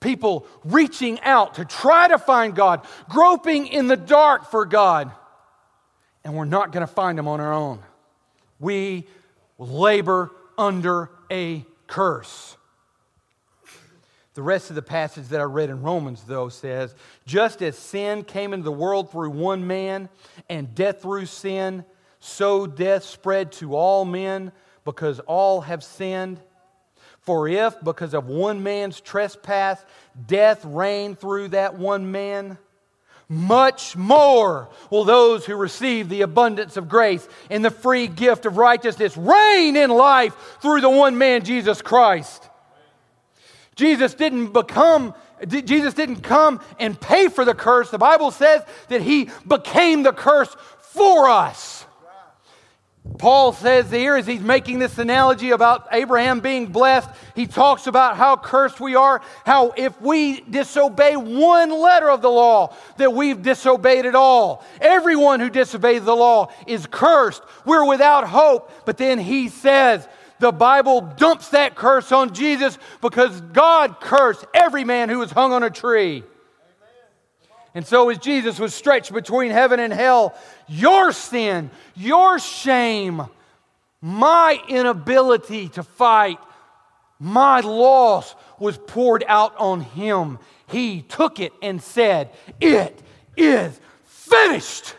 People 0.01 0.47
reaching 0.65 1.21
out 1.21 1.55
to 1.57 1.67
try 1.67 2.09
to 2.09 2.17
find 2.17 2.55
God, 2.55 2.87
groping 3.11 3.67
in 3.67 3.87
the 3.87 3.99
dark 3.99 4.51
for 4.51 4.65
God. 4.65 5.11
And 6.25 6.35
we're 6.35 6.47
not 6.47 6.73
going 6.73 6.87
to 6.87 6.93
find 6.93 7.19
Him 7.19 7.29
on 7.29 7.41
our 7.41 7.53
own. 7.53 7.81
We 8.59 9.07
labor 9.59 10.31
under 10.61 11.11
a 11.31 11.65
curse. 11.87 12.57
The 14.35 14.43
rest 14.43 14.71
of 14.71 14.77
the 14.77 14.83
passage 14.83 15.29
that 15.29 15.41
I 15.41 15.45
read 15.45 15.71
in 15.71 15.83
Romans, 15.83 16.23
though, 16.23 16.49
says, 16.49 16.95
Just 17.27 17.63
as 17.63 17.77
sin 17.77 18.23
came 18.23 18.53
into 18.53 18.65
the 18.65 18.73
world 18.73 19.11
through 19.11 19.31
one 19.31 19.67
man, 19.67 20.09
and 20.49 20.73
death 20.75 21.03
through 21.03 21.27
sin, 21.27 21.85
so 22.21 22.67
death 22.67 23.03
spread 23.03 23.51
to 23.53 23.75
all 23.75 24.05
men 24.05 24.53
because 24.85 25.19
all 25.21 25.63
have 25.63 25.83
sinned. 25.83 26.41
For 27.21 27.49
if, 27.49 27.81
because 27.83 28.15
of 28.15 28.29
one 28.29 28.63
man's 28.63 29.01
trespass, 29.01 29.85
death 30.27 30.65
reigned 30.65 31.19
through 31.19 31.49
that 31.49 31.75
one 31.75 32.13
man, 32.13 32.57
much 33.31 33.97
more 33.97 34.69
will 34.91 35.05
those 35.05 35.47
who 35.47 35.55
receive 35.55 36.09
the 36.09 36.23
abundance 36.23 36.77
of 36.77 36.89
grace 36.89 37.27
and 37.49 37.65
the 37.65 37.71
free 37.71 38.09
gift 38.09 38.45
of 38.45 38.57
righteousness 38.57 39.17
reign 39.17 39.77
in 39.77 39.89
life 39.89 40.35
through 40.61 40.81
the 40.81 40.91
one 40.91 41.17
man, 41.17 41.45
Jesus 41.45 41.81
Christ. 41.81 42.49
Jesus 43.77 44.15
didn't 44.15 44.53
become 44.53 45.15
Jesus 45.49 45.95
didn't 45.95 46.21
come 46.21 46.61
and 46.79 47.01
pay 47.01 47.29
for 47.29 47.47
the 47.47 47.55
curse. 47.55 47.91
The 47.91 47.97
Bible 47.97 48.31
says 48.31 48.63
that 48.89 49.01
he 49.01 49.31
became 49.49 50.03
the 50.03 50.13
curse 50.13 50.55
for 50.81 51.31
us. 51.31 51.87
Paul 53.21 53.53
says 53.53 53.91
here, 53.91 54.17
as 54.17 54.27
he's 54.27 54.41
making 54.41 54.79
this 54.79 54.99
analogy 54.99 55.51
about 55.51 55.89
Abraham 55.93 56.41
being 56.41 56.67
blessed, 56.69 57.09
he 57.35 57.47
talks 57.47 57.87
about 57.87 58.17
how 58.17 58.37
cursed 58.37 58.81
we 58.81 58.95
are, 58.95 59.21
how 59.45 59.73
if 59.77 60.01
we 60.01 60.41
disobey 60.41 61.17
one 61.17 61.71
letter 61.71 62.11
of 62.11 62.23
the 62.23 62.31
law, 62.31 62.75
that 62.97 63.13
we've 63.13 63.43
disobeyed 63.43 64.07
it 64.07 64.15
all. 64.15 64.65
Everyone 64.81 65.39
who 65.41 65.51
disobeys 65.51 66.05
the 66.05 66.17
law 66.17 66.51
is 66.67 66.87
cursed. 66.87 67.43
We're 67.67 67.85
without 67.85 68.27
hope. 68.27 68.71
But 68.87 68.97
then 68.97 69.19
he 69.19 69.49
says, 69.49 70.09
the 70.39 70.53
Bible 70.53 71.03
dumps 71.03 71.51
that 71.51 71.75
curse 71.75 72.13
on 72.13 72.33
Jesus 72.33 72.79
because 73.03 73.41
God 73.41 74.01
cursed 74.01 74.47
every 74.55 74.85
man 74.85 75.11
who 75.11 75.19
was 75.19 75.31
hung 75.31 75.53
on 75.53 75.63
a 75.63 75.71
tree. 75.71 76.25
And 77.75 77.87
so, 77.87 78.09
as 78.11 78.19
Jesus 78.19 78.59
was 78.59 78.75
stretched 78.75 79.13
between 79.13 79.53
heaven 79.53 79.79
and 79.79 79.93
hell, 79.93 80.35
your 80.67 81.13
sin, 81.13 81.71
your 81.95 82.39
shame, 82.39 83.23
my 84.01 84.61
inability 84.69 85.69
to 85.71 85.83
fight, 85.83 86.39
my 87.21 87.61
loss 87.61 88.35
was 88.59 88.77
poured 88.77 89.25
out 89.29 89.57
on 89.57 89.83
him. 89.83 90.39
He 90.69 91.03
took 91.03 91.39
it 91.39 91.53
and 91.63 91.81
said, 91.81 92.31
It 92.61 93.01
is 93.37 93.79
finished. 94.05 94.95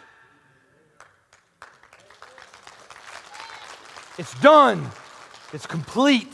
It's 4.17 4.39
done, 4.39 4.89
it's 5.51 5.65
complete. 5.65 6.31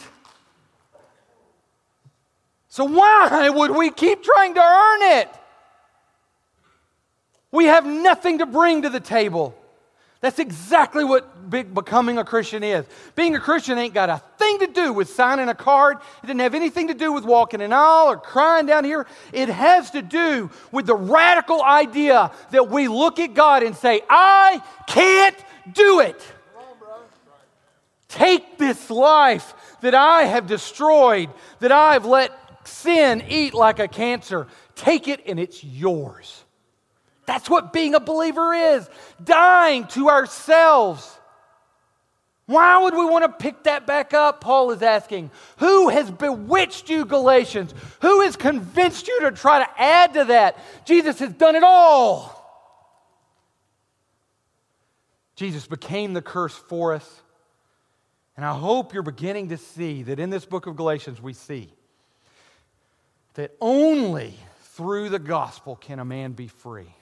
So, 2.67 2.83
why 2.83 3.49
would 3.49 3.71
we 3.71 3.89
keep 3.89 4.21
trying 4.21 4.53
to 4.53 4.61
earn 4.61 5.19
it? 5.19 5.29
We 7.51 7.65
have 7.65 7.85
nothing 7.85 8.39
to 8.39 8.45
bring 8.45 8.81
to 8.83 8.89
the 8.89 8.99
table. 8.99 9.55
That's 10.19 10.39
exactly 10.39 11.03
what 11.03 11.49
becoming 11.49 12.17
a 12.17 12.25
Christian 12.25 12.63
is. 12.63 12.85
Being 13.15 13.35
a 13.35 13.39
Christian 13.39 13.77
ain't 13.77 13.93
got 13.93 14.09
a 14.09 14.21
thing 14.39 14.59
to 14.59 14.67
do 14.67 14.91
with 14.91 15.09
signing 15.09 15.47
a 15.47 15.53
card. 15.53 15.97
It 16.23 16.27
doesn't 16.27 16.39
have 16.39 16.55
anything 16.55 16.87
to 16.87 16.95
do 16.95 17.13
with 17.13 17.23
walking 17.23 17.61
an 17.61 17.71
aisle 17.71 18.07
or 18.07 18.17
crying 18.17 18.65
down 18.65 18.83
here. 18.83 19.05
It 19.31 19.49
has 19.49 19.91
to 19.91 20.01
do 20.01 20.49
with 20.71 20.87
the 20.87 20.95
radical 20.95 21.61
idea 21.61 22.31
that 22.49 22.69
we 22.69 22.87
look 22.87 23.19
at 23.19 23.35
God 23.35 23.61
and 23.61 23.75
say, 23.75 24.01
I 24.09 24.61
can't 24.87 25.37
do 25.71 25.99
it. 25.99 26.19
Take 28.07 28.57
this 28.57 28.89
life 28.89 29.53
that 29.81 29.93
I 29.93 30.23
have 30.23 30.47
destroyed, 30.47 31.29
that 31.59 31.71
I've 31.71 32.05
let 32.05 32.31
sin 32.67 33.23
eat 33.29 33.53
like 33.53 33.77
a 33.77 33.87
cancer. 33.87 34.47
Take 34.75 35.07
it 35.07 35.21
and 35.27 35.39
it's 35.39 35.63
yours. 35.63 36.43
That's 37.27 37.49
what 37.49 37.73
being 37.73 37.93
a 37.93 37.99
believer 37.99 38.53
is 38.53 38.89
dying 39.23 39.85
to 39.87 40.09
ourselves. 40.09 41.13
Why 42.47 42.81
would 42.81 42.93
we 42.93 43.05
want 43.05 43.25
to 43.25 43.29
pick 43.29 43.63
that 43.63 43.85
back 43.85 44.13
up? 44.13 44.39
Paul 44.39 44.71
is 44.71 44.81
asking. 44.81 45.31
Who 45.57 45.89
has 45.89 46.09
bewitched 46.09 46.89
you, 46.89 47.03
Galatians? 47.03 47.73
Who 48.01 48.21
has 48.21 48.37
convinced 48.37 49.09
you 49.09 49.19
to 49.21 49.31
try 49.31 49.59
to 49.59 49.69
add 49.81 50.13
to 50.13 50.23
that? 50.25 50.57
Jesus 50.85 51.19
has 51.19 51.33
done 51.33 51.57
it 51.57 51.63
all. 51.63 52.33
Jesus 55.35 55.67
became 55.67 56.13
the 56.13 56.21
curse 56.21 56.55
for 56.55 56.93
us. 56.93 57.21
And 58.37 58.45
I 58.45 58.53
hope 58.57 58.93
you're 58.93 59.03
beginning 59.03 59.49
to 59.49 59.57
see 59.57 60.03
that 60.03 60.17
in 60.17 60.29
this 60.29 60.45
book 60.45 60.65
of 60.65 60.77
Galatians, 60.77 61.21
we 61.21 61.33
see 61.33 61.73
that 63.33 63.51
only 63.59 64.35
through 64.75 65.09
the 65.09 65.19
gospel 65.19 65.75
can 65.75 65.99
a 65.99 66.05
man 66.05 66.31
be 66.31 66.47
free. 66.47 66.93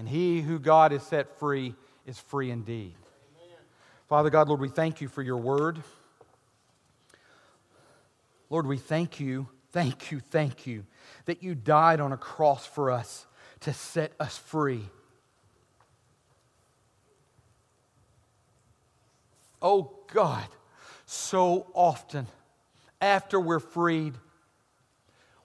And 0.00 0.08
he 0.08 0.40
who 0.40 0.58
God 0.58 0.92
has 0.92 1.02
set 1.02 1.38
free 1.38 1.74
is 2.06 2.18
free 2.18 2.50
indeed. 2.50 2.94
Amen. 3.36 3.58
Father 4.08 4.30
God, 4.30 4.48
Lord, 4.48 4.58
we 4.58 4.70
thank 4.70 5.02
you 5.02 5.08
for 5.08 5.20
your 5.20 5.36
word. 5.36 5.82
Lord, 8.48 8.66
we 8.66 8.78
thank 8.78 9.20
you, 9.20 9.46
thank 9.72 10.10
you, 10.10 10.20
thank 10.20 10.66
you 10.66 10.86
that 11.26 11.42
you 11.42 11.54
died 11.54 12.00
on 12.00 12.12
a 12.12 12.16
cross 12.16 12.64
for 12.64 12.90
us 12.90 13.26
to 13.60 13.74
set 13.74 14.12
us 14.18 14.38
free. 14.38 14.88
Oh 19.60 19.98
God, 20.14 20.48
so 21.04 21.66
often 21.74 22.26
after 23.02 23.38
we're 23.38 23.60
freed, 23.60 24.14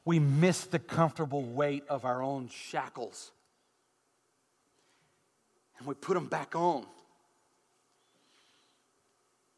we 0.05 0.17
miss 0.17 0.63
the 0.63 0.79
comfortable 0.79 1.43
weight 1.43 1.83
of 1.89 2.05
our 2.05 2.23
own 2.23 2.47
shackles 2.47 3.33
and 5.77 5.87
we 5.87 5.93
put 5.93 6.13
them 6.13 6.27
back 6.27 6.55
on. 6.55 6.85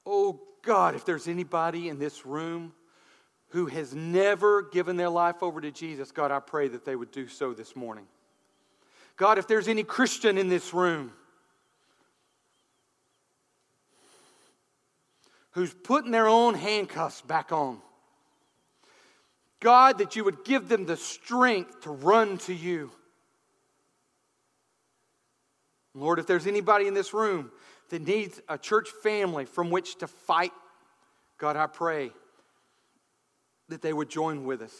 Oh 0.06 0.40
God, 0.64 0.96
if 0.96 1.06
there's 1.06 1.28
anybody 1.28 1.90
in 1.90 2.00
this 2.00 2.26
room 2.26 2.74
who 3.50 3.68
has 3.68 3.94
never 3.94 4.64
given 4.64 4.98
their 4.98 5.10
life 5.10 5.42
over 5.42 5.62
to 5.62 5.72
Jesus, 5.72 6.12
God, 6.12 6.32
I 6.32 6.40
pray 6.40 6.68
that 6.68 6.86
they 6.86 6.96
would 6.96 7.12
do 7.12 7.28
so 7.28 7.54
this 7.54 7.76
morning. 7.76 8.06
God, 9.16 9.38
if 9.38 9.48
there's 9.48 9.68
any 9.68 9.84
Christian 9.84 10.38
in 10.38 10.48
this 10.48 10.74
room 10.74 11.12
who's 15.52 15.74
putting 15.74 16.12
their 16.12 16.28
own 16.28 16.54
handcuffs 16.54 17.22
back 17.22 17.52
on, 17.52 17.82
God, 19.60 19.98
that 19.98 20.16
you 20.16 20.24
would 20.24 20.46
give 20.46 20.70
them 20.70 20.86
the 20.86 20.98
strength 20.98 21.82
to 21.82 21.90
run 21.90 22.38
to 22.40 22.54
you. 22.54 22.92
Lord, 26.00 26.20
if 26.20 26.28
there's 26.28 26.48
anybody 26.48 26.88
in 26.88 26.94
this 26.94 27.14
room 27.14 27.52
that 27.90 28.06
needs 28.06 28.40
a 28.48 28.58
church 28.58 28.90
family 29.02 29.46
from 29.46 29.70
which 29.70 29.98
to 29.98 30.08
fight, 30.08 30.52
God, 31.38 31.56
I 31.56 31.68
pray 31.68 32.12
that 33.70 33.82
they 33.82 33.94
would 33.94 34.10
join 34.10 34.46
with 34.46 34.62
us. 34.62 34.74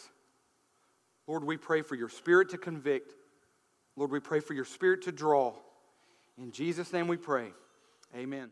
Lord, 1.26 1.44
we 1.44 1.56
pray 1.56 1.82
for 1.82 1.94
your 1.94 2.08
spirit 2.08 2.50
to 2.50 2.58
convict. 2.58 3.14
Lord, 3.96 4.10
we 4.10 4.20
pray 4.20 4.40
for 4.40 4.54
your 4.54 4.64
spirit 4.64 5.02
to 5.02 5.12
draw. 5.12 5.54
In 6.38 6.52
Jesus' 6.52 6.92
name 6.92 7.08
we 7.08 7.16
pray. 7.16 7.48
Amen. 8.16 8.50